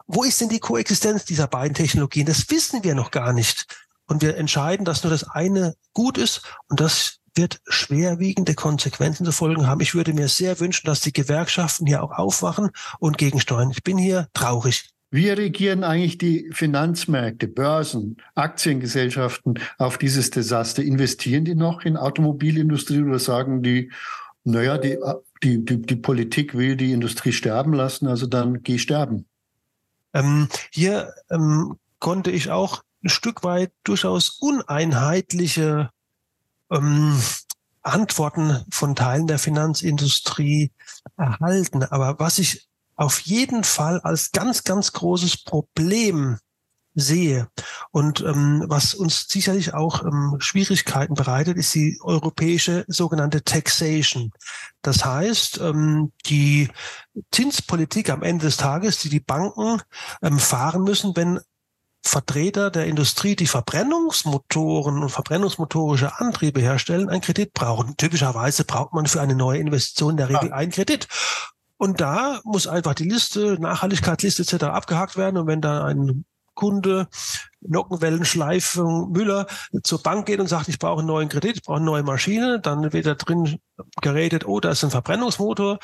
Wo 0.08 0.24
ist 0.24 0.40
denn 0.40 0.48
die 0.48 0.58
Koexistenz 0.58 1.24
dieser 1.24 1.46
beiden 1.46 1.74
Technologien? 1.74 2.26
Das 2.26 2.50
wissen 2.50 2.82
wir 2.82 2.96
noch 2.96 3.12
gar 3.12 3.32
nicht. 3.32 3.66
Und 4.08 4.22
wir 4.22 4.36
entscheiden, 4.36 4.84
dass 4.84 5.04
nur 5.04 5.12
das 5.12 5.22
eine 5.22 5.76
gut 5.92 6.18
ist 6.18 6.42
und 6.66 6.80
das 6.80 7.20
wird 7.34 7.60
schwerwiegende 7.66 8.54
Konsequenzen 8.54 9.24
zu 9.24 9.32
folgen 9.32 9.66
haben. 9.66 9.80
Ich 9.80 9.94
würde 9.94 10.12
mir 10.12 10.28
sehr 10.28 10.60
wünschen, 10.60 10.86
dass 10.86 11.00
die 11.00 11.12
Gewerkschaften 11.12 11.86
hier 11.86 12.02
auch 12.02 12.12
aufwachen 12.12 12.70
und 12.98 13.18
gegensteuern. 13.18 13.70
Ich 13.70 13.82
bin 13.82 13.98
hier 13.98 14.28
traurig. 14.34 14.90
Wie 15.10 15.28
reagieren 15.28 15.84
eigentlich 15.84 16.16
die 16.16 16.50
Finanzmärkte, 16.52 17.46
Börsen, 17.46 18.16
Aktiengesellschaften 18.34 19.58
auf 19.76 19.98
dieses 19.98 20.30
Desaster? 20.30 20.82
Investieren 20.82 21.44
die 21.44 21.54
noch 21.54 21.82
in 21.82 21.98
Automobilindustrie 21.98 23.02
oder 23.02 23.18
sagen 23.18 23.62
die, 23.62 23.92
naja, 24.44 24.78
die, 24.78 24.98
die, 25.42 25.64
die, 25.64 25.82
die 25.82 25.96
Politik 25.96 26.54
will 26.54 26.76
die 26.76 26.92
Industrie 26.92 27.32
sterben 27.32 27.74
lassen, 27.74 28.08
also 28.08 28.26
dann 28.26 28.62
geh 28.62 28.78
sterben? 28.78 29.26
Ähm, 30.14 30.48
hier 30.70 31.12
ähm, 31.30 31.76
konnte 31.98 32.30
ich 32.30 32.50
auch 32.50 32.82
ein 33.04 33.10
Stück 33.10 33.44
weit 33.44 33.70
durchaus 33.84 34.30
uneinheitliche 34.40 35.90
ähm, 36.72 37.20
Antworten 37.82 38.64
von 38.70 38.94
Teilen 38.94 39.26
der 39.26 39.38
Finanzindustrie 39.38 40.72
erhalten. 41.16 41.82
Aber 41.84 42.18
was 42.18 42.38
ich 42.38 42.68
auf 42.96 43.20
jeden 43.20 43.64
Fall 43.64 44.00
als 44.00 44.32
ganz, 44.32 44.64
ganz 44.64 44.92
großes 44.92 45.44
Problem 45.44 46.38
sehe 46.94 47.48
und 47.90 48.20
ähm, 48.20 48.64
was 48.66 48.94
uns 48.94 49.26
sicherlich 49.28 49.72
auch 49.72 50.04
ähm, 50.04 50.36
Schwierigkeiten 50.38 51.14
bereitet, 51.14 51.56
ist 51.56 51.74
die 51.74 51.98
europäische 52.02 52.84
sogenannte 52.86 53.42
Taxation. 53.42 54.30
Das 54.82 55.04
heißt, 55.04 55.58
ähm, 55.60 56.12
die 56.26 56.68
Zinspolitik 57.30 58.10
am 58.10 58.22
Ende 58.22 58.46
des 58.46 58.58
Tages, 58.58 58.98
die 58.98 59.08
die 59.08 59.20
Banken 59.20 59.80
ähm, 60.22 60.38
fahren 60.38 60.82
müssen, 60.82 61.16
wenn 61.16 61.40
Vertreter 62.04 62.70
der 62.70 62.86
Industrie, 62.86 63.36
die 63.36 63.46
Verbrennungsmotoren 63.46 65.02
und 65.02 65.08
verbrennungsmotorische 65.08 66.18
Antriebe 66.18 66.60
herstellen, 66.60 67.08
einen 67.08 67.20
Kredit 67.20 67.54
brauchen. 67.54 67.96
Typischerweise 67.96 68.64
braucht 68.64 68.92
man 68.92 69.06
für 69.06 69.20
eine 69.20 69.36
neue 69.36 69.60
Investition 69.60 70.12
in 70.12 70.16
der 70.16 70.28
Regel 70.28 70.48
ja. 70.48 70.54
einen 70.54 70.72
Kredit. 70.72 71.06
Und 71.76 72.00
da 72.00 72.40
muss 72.44 72.66
einfach 72.66 72.94
die 72.94 73.08
Liste, 73.08 73.56
Nachhaltigkeitsliste 73.60 74.42
etc. 74.42 74.64
abgehakt 74.64 75.16
werden. 75.16 75.36
Und 75.36 75.46
wenn 75.46 75.60
da 75.60 75.84
ein 75.84 76.24
Kunde, 76.54 77.08
Nockenwellenschleifung 77.60 79.10
Müller 79.12 79.46
zur 79.82 80.02
Bank 80.02 80.26
geht 80.26 80.40
und 80.40 80.48
sagt, 80.48 80.68
ich 80.68 80.78
brauche 80.78 80.98
einen 80.98 81.08
neuen 81.08 81.28
Kredit, 81.28 81.56
ich 81.56 81.62
brauche 81.62 81.76
eine 81.76 81.86
neue 81.86 82.02
Maschine, 82.02 82.60
dann 82.60 82.92
wird 82.92 83.06
da 83.06 83.14
drin 83.14 83.58
geredet, 84.00 84.46
oh, 84.46 84.60
da 84.60 84.70
ist 84.70 84.84
ein 84.84 84.90
Verbrennungsmotor 84.90 85.78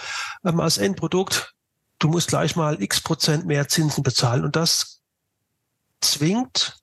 ähm, 0.44 0.60
als 0.60 0.78
Endprodukt. 0.78 1.54
Du 1.98 2.08
musst 2.08 2.28
gleich 2.28 2.54
mal 2.54 2.80
x 2.82 3.00
Prozent 3.00 3.46
mehr 3.46 3.68
Zinsen 3.68 4.02
bezahlen. 4.02 4.44
Und 4.44 4.56
das 4.56 4.97
zwingt 6.01 6.78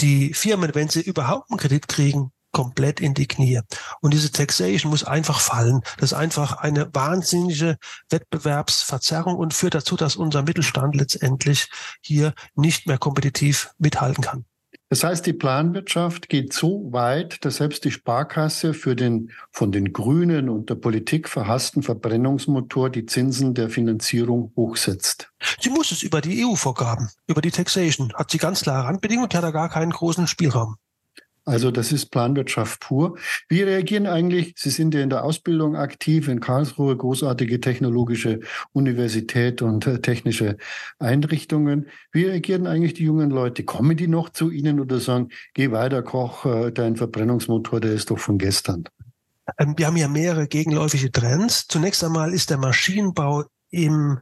die 0.00 0.32
Firmen, 0.34 0.74
wenn 0.74 0.88
sie 0.88 1.02
überhaupt 1.02 1.50
einen 1.50 1.58
Kredit 1.58 1.88
kriegen, 1.88 2.32
komplett 2.52 3.00
in 3.00 3.14
die 3.14 3.26
Knie. 3.26 3.60
Und 4.00 4.12
diese 4.12 4.32
Taxation 4.32 4.90
muss 4.90 5.04
einfach 5.04 5.40
fallen. 5.40 5.82
Das 5.98 6.12
ist 6.12 6.18
einfach 6.18 6.56
eine 6.56 6.92
wahnsinnige 6.94 7.78
Wettbewerbsverzerrung 8.08 9.36
und 9.36 9.54
führt 9.54 9.74
dazu, 9.74 9.96
dass 9.96 10.16
unser 10.16 10.42
Mittelstand 10.42 10.96
letztendlich 10.96 11.68
hier 12.00 12.34
nicht 12.54 12.86
mehr 12.86 12.98
kompetitiv 12.98 13.72
mithalten 13.78 14.24
kann. 14.24 14.44
Das 14.92 15.04
heißt, 15.04 15.24
die 15.24 15.32
Planwirtschaft 15.32 16.28
geht 16.28 16.52
so 16.52 16.92
weit, 16.92 17.44
dass 17.44 17.58
selbst 17.58 17.84
die 17.84 17.92
Sparkasse 17.92 18.74
für 18.74 18.96
den 18.96 19.30
von 19.52 19.70
den 19.70 19.92
Grünen 19.92 20.48
und 20.48 20.68
der 20.68 20.74
Politik 20.74 21.28
verhassten 21.28 21.84
Verbrennungsmotor 21.84 22.90
die 22.90 23.06
Zinsen 23.06 23.54
der 23.54 23.70
Finanzierung 23.70 24.52
hochsetzt. 24.56 25.32
Sie 25.60 25.70
muss 25.70 25.92
es 25.92 26.02
über 26.02 26.20
die 26.20 26.44
EU-Vorgaben, 26.44 27.08
über 27.28 27.40
die 27.40 27.52
Taxation, 27.52 28.12
hat 28.14 28.32
sie 28.32 28.38
ganz 28.38 28.62
klare 28.62 28.88
Randbedingungen 28.88 29.26
und 29.26 29.34
hat 29.34 29.44
da 29.44 29.52
gar 29.52 29.68
keinen 29.68 29.92
großen 29.92 30.26
Spielraum. 30.26 30.74
Also 31.44 31.70
das 31.70 31.92
ist 31.92 32.10
Planwirtschaft 32.10 32.80
pur. 32.80 33.16
Wie 33.48 33.62
reagieren 33.62 34.06
eigentlich, 34.06 34.54
Sie 34.56 34.70
sind 34.70 34.94
ja 34.94 35.00
in 35.00 35.10
der 35.10 35.24
Ausbildung 35.24 35.76
aktiv 35.76 36.28
in 36.28 36.40
Karlsruhe, 36.40 36.96
großartige 36.96 37.60
technologische 37.60 38.40
Universität 38.72 39.62
und 39.62 39.86
äh, 39.86 40.00
technische 40.00 40.56
Einrichtungen. 40.98 41.88
Wie 42.12 42.24
reagieren 42.24 42.66
eigentlich 42.66 42.94
die 42.94 43.04
jungen 43.04 43.30
Leute? 43.30 43.64
Kommen 43.64 43.96
die 43.96 44.08
noch 44.08 44.28
zu 44.28 44.50
Ihnen 44.50 44.80
oder 44.80 45.00
sagen, 45.00 45.30
geh 45.54 45.70
weiter, 45.70 46.02
Koch, 46.02 46.44
äh, 46.44 46.70
dein 46.70 46.96
Verbrennungsmotor, 46.96 47.80
der 47.80 47.92
ist 47.92 48.10
doch 48.10 48.18
von 48.18 48.38
gestern? 48.38 48.84
Ähm, 49.58 49.74
wir 49.76 49.86
haben 49.86 49.96
ja 49.96 50.08
mehrere 50.08 50.46
gegenläufige 50.46 51.10
Trends. 51.10 51.66
Zunächst 51.66 52.04
einmal 52.04 52.32
ist 52.32 52.50
der 52.50 52.58
Maschinenbau 52.58 53.44
im 53.70 54.20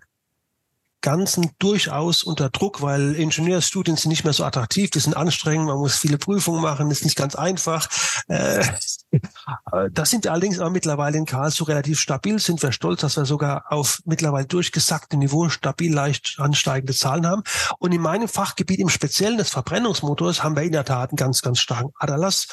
Ganzen 1.01 1.53
durchaus 1.59 2.23
unter 2.23 2.51
Druck, 2.51 2.83
weil 2.83 3.15
Ingenieursstudien 3.15 3.97
sind 3.97 4.11
nicht 4.11 4.25
mehr 4.25 4.33
so 4.33 4.45
attraktiv, 4.45 4.91
die 4.91 4.99
sind 4.99 5.17
anstrengend, 5.17 5.67
man 5.67 5.79
muss 5.79 5.97
viele 5.97 6.19
Prüfungen 6.19 6.61
machen, 6.61 6.91
ist 6.91 7.05
nicht 7.05 7.17
ganz 7.17 7.35
einfach. 7.37 7.89
Äh, 8.27 8.65
da 9.93 10.05
sind 10.05 10.27
allerdings 10.27 10.59
aber 10.59 10.71
mittlerweile 10.71 11.17
in 11.17 11.25
Karlsruhe 11.25 11.69
relativ 11.69 12.01
stabil, 12.01 12.39
sind 12.39 12.63
wir 12.63 12.73
stolz, 12.73 13.01
dass 13.01 13.17
wir 13.17 13.27
sogar 13.27 13.67
auf 13.71 14.01
mittlerweile 14.05 14.47
durchgesackte 14.47 15.17
Niveau 15.17 15.49
stabil 15.49 15.93
leicht 15.95 16.37
ansteigende 16.39 16.95
Zahlen 16.95 17.27
haben. 17.27 17.43
Und 17.79 17.93
in 17.93 18.01
meinem 18.01 18.29
Fachgebiet, 18.29 18.81
im 18.81 18.89
Speziellen 18.89 19.39
des 19.39 19.51
Verbrennungsmotors, 19.51 20.43
haben 20.43 20.57
wir 20.57 20.63
in 20.63 20.73
der 20.73 20.85
Tat 20.85 21.11
einen 21.11 21.17
ganz, 21.17 21.43
ganz 21.43 21.61
starken 21.61 21.93
Aderlass. 21.99 22.49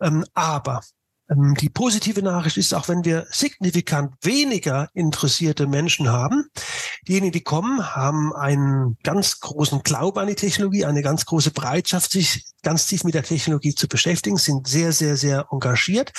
Ähm, 0.00 0.24
aber 0.34 0.82
die 1.30 1.68
positive 1.68 2.22
Nachricht 2.22 2.56
ist, 2.56 2.72
auch 2.72 2.88
wenn 2.88 3.04
wir 3.04 3.26
signifikant 3.30 4.14
weniger 4.22 4.88
interessierte 4.94 5.66
Menschen 5.66 6.08
haben, 6.08 6.46
diejenigen, 7.06 7.32
die 7.32 7.42
kommen, 7.42 7.94
haben 7.94 8.34
einen 8.34 8.96
ganz 9.02 9.40
großen 9.40 9.82
Glauben 9.82 10.18
an 10.18 10.28
die 10.28 10.34
Technologie, 10.34 10.86
eine 10.86 11.02
ganz 11.02 11.26
große 11.26 11.50
Bereitschaft, 11.50 12.12
sich 12.12 12.44
ganz 12.62 12.86
tief 12.86 13.04
mit 13.04 13.14
der 13.14 13.22
Technologie 13.22 13.74
zu 13.74 13.88
beschäftigen, 13.88 14.36
sind 14.36 14.66
sehr, 14.66 14.92
sehr, 14.92 15.16
sehr 15.16 15.46
engagiert. 15.50 16.12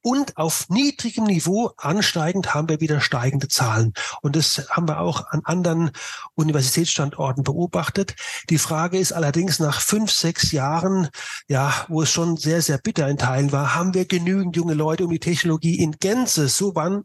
Und 0.00 0.36
auf 0.36 0.68
niedrigem 0.68 1.24
Niveau 1.24 1.72
ansteigend 1.76 2.54
haben 2.54 2.68
wir 2.68 2.80
wieder 2.80 3.00
steigende 3.00 3.48
Zahlen. 3.48 3.92
Und 4.22 4.36
das 4.36 4.68
haben 4.70 4.88
wir 4.88 5.00
auch 5.00 5.26
an 5.28 5.42
anderen 5.44 5.90
Universitätsstandorten 6.34 7.44
beobachtet. 7.44 8.16
Die 8.48 8.58
Frage 8.58 8.98
ist 8.98 9.12
allerdings 9.12 9.58
nach 9.58 9.80
fünf, 9.80 10.10
sechs 10.10 10.52
Jahren, 10.52 11.08
ja, 11.46 11.84
wo 11.88 12.02
es 12.02 12.10
schon 12.10 12.36
sehr, 12.36 12.62
sehr 12.62 12.78
bitter 12.78 13.08
in 13.08 13.18
Teilen 13.18 13.52
war, 13.52 13.74
haben 13.74 13.94
wir 13.94 14.06
genügend 14.06 14.47
junge 14.52 14.74
Leute, 14.74 15.04
um 15.04 15.10
die 15.10 15.20
Technologie 15.20 15.78
in 15.78 15.92
Gänze 15.92 16.48
so 16.48 16.74
wann 16.74 17.04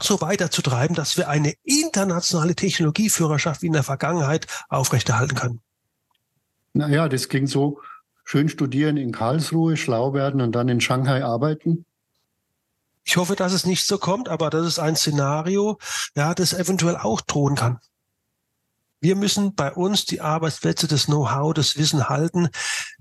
so 0.00 0.20
weiterzutreiben, 0.20 0.94
dass 0.94 1.16
wir 1.16 1.28
eine 1.28 1.54
internationale 1.64 2.54
Technologieführerschaft 2.54 3.62
wie 3.62 3.66
in 3.66 3.72
der 3.72 3.82
Vergangenheit 3.82 4.46
aufrechterhalten 4.68 5.34
können. 5.34 5.60
Naja, 6.72 7.08
das 7.08 7.28
klingt 7.28 7.48
so, 7.48 7.80
schön 8.24 8.48
studieren 8.48 8.96
in 8.96 9.12
Karlsruhe, 9.12 9.76
schlau 9.76 10.12
werden 10.14 10.40
und 10.40 10.52
dann 10.52 10.68
in 10.68 10.80
Shanghai 10.80 11.24
arbeiten. 11.24 11.84
Ich 13.04 13.16
hoffe, 13.16 13.36
dass 13.36 13.52
es 13.52 13.64
nicht 13.64 13.86
so 13.86 13.96
kommt, 13.96 14.28
aber 14.28 14.50
das 14.50 14.66
ist 14.66 14.78
ein 14.78 14.94
Szenario, 14.94 15.78
ja, 16.14 16.34
das 16.34 16.52
eventuell 16.52 16.96
auch 16.96 17.22
drohen 17.22 17.54
kann. 17.54 17.78
Wir 19.00 19.16
müssen 19.16 19.54
bei 19.54 19.72
uns 19.72 20.04
die 20.04 20.20
Arbeitsplätze, 20.20 20.88
das 20.88 21.06
Know-how, 21.06 21.54
das 21.54 21.78
Wissen 21.78 22.08
halten, 22.08 22.50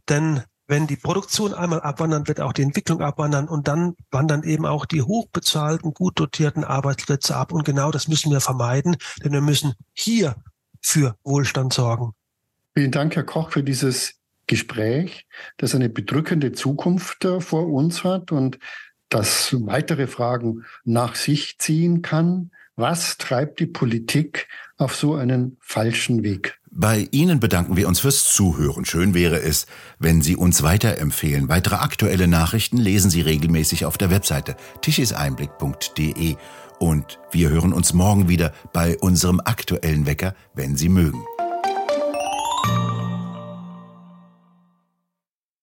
denn 0.08 0.44
wenn 0.68 0.86
die 0.86 0.98
Produktion 0.98 1.54
einmal 1.54 1.82
abwandern, 1.82 2.28
wird 2.28 2.42
auch 2.42 2.54
die 2.54 2.62
Entwicklung 2.62 3.02
abwandern 3.02 3.48
und 3.48 3.68
dann 3.68 3.96
wandern 4.12 4.44
eben 4.44 4.66
auch 4.66 4.86
die 4.86 5.02
hochbezahlten, 5.02 5.94
gut 5.94 6.20
dotierten 6.20 6.64
Arbeitsplätze 6.64 7.36
ab. 7.36 7.52
Und 7.54 7.64
genau 7.64 7.92
das 7.92 8.08
müssen 8.08 8.32
wir 8.32 8.42
vermeiden, 8.42 8.98
denn 9.24 9.32
wir 9.32 9.42
müssen 9.42 9.74
hier 9.94 10.36
für 10.82 11.16
Wohlstand 11.24 11.74
sorgen. 11.74 12.14
Vielen 12.76 12.92
Dank, 12.92 13.16
Herr 13.16 13.24
Koch, 13.24 13.52
für 13.52 13.64
dieses 13.64 14.16
Gespräch, 14.46 15.26
das 15.58 15.74
eine 15.74 15.90
bedrückende 15.90 16.52
Zukunft 16.52 17.26
äh, 17.26 17.42
vor 17.42 17.68
uns 17.68 18.04
hat 18.04 18.32
und 18.32 18.60
das 19.10 19.56
weitere 19.66 20.08
Fragen 20.08 20.66
nach 20.84 21.16
sich 21.16 21.60
ziehen 21.60 22.02
kann. 22.02 22.52
Was 22.76 23.18
treibt 23.18 23.60
die 23.60 23.66
Politik 23.66 24.48
auf 24.78 24.96
so 24.96 25.16
einen 25.16 25.58
falschen 25.62 26.24
Weg? 26.24 26.60
Bei 26.80 27.08
Ihnen 27.10 27.40
bedanken 27.40 27.76
wir 27.76 27.88
uns 27.88 28.02
fürs 28.02 28.26
Zuhören. 28.26 28.86
Schön 28.86 29.16
wäre 29.16 29.42
es, 29.42 29.66
wenn 29.98 30.22
Sie 30.22 30.36
uns 30.36 30.62
weiterempfehlen. 30.62 31.50
Weitere 31.50 31.78
aktuelle 31.78 32.28
Nachrichten 32.28 32.78
lesen 32.78 33.10
Sie 33.10 33.22
regelmäßig 33.22 33.86
auf 33.86 33.98
der 33.98 34.12
Webseite 34.12 34.56
tischiseinblick.de. 34.82 36.36
Und 36.78 37.18
wir 37.32 37.50
hören 37.50 37.74
uns 37.74 37.94
morgen 37.94 38.30
wieder 38.30 38.54
bei 38.74 38.96
unserem 39.00 39.40
aktuellen 39.44 40.06
Wecker, 40.06 40.36
wenn 40.54 40.78
Sie 40.78 40.90
mögen. 40.90 41.26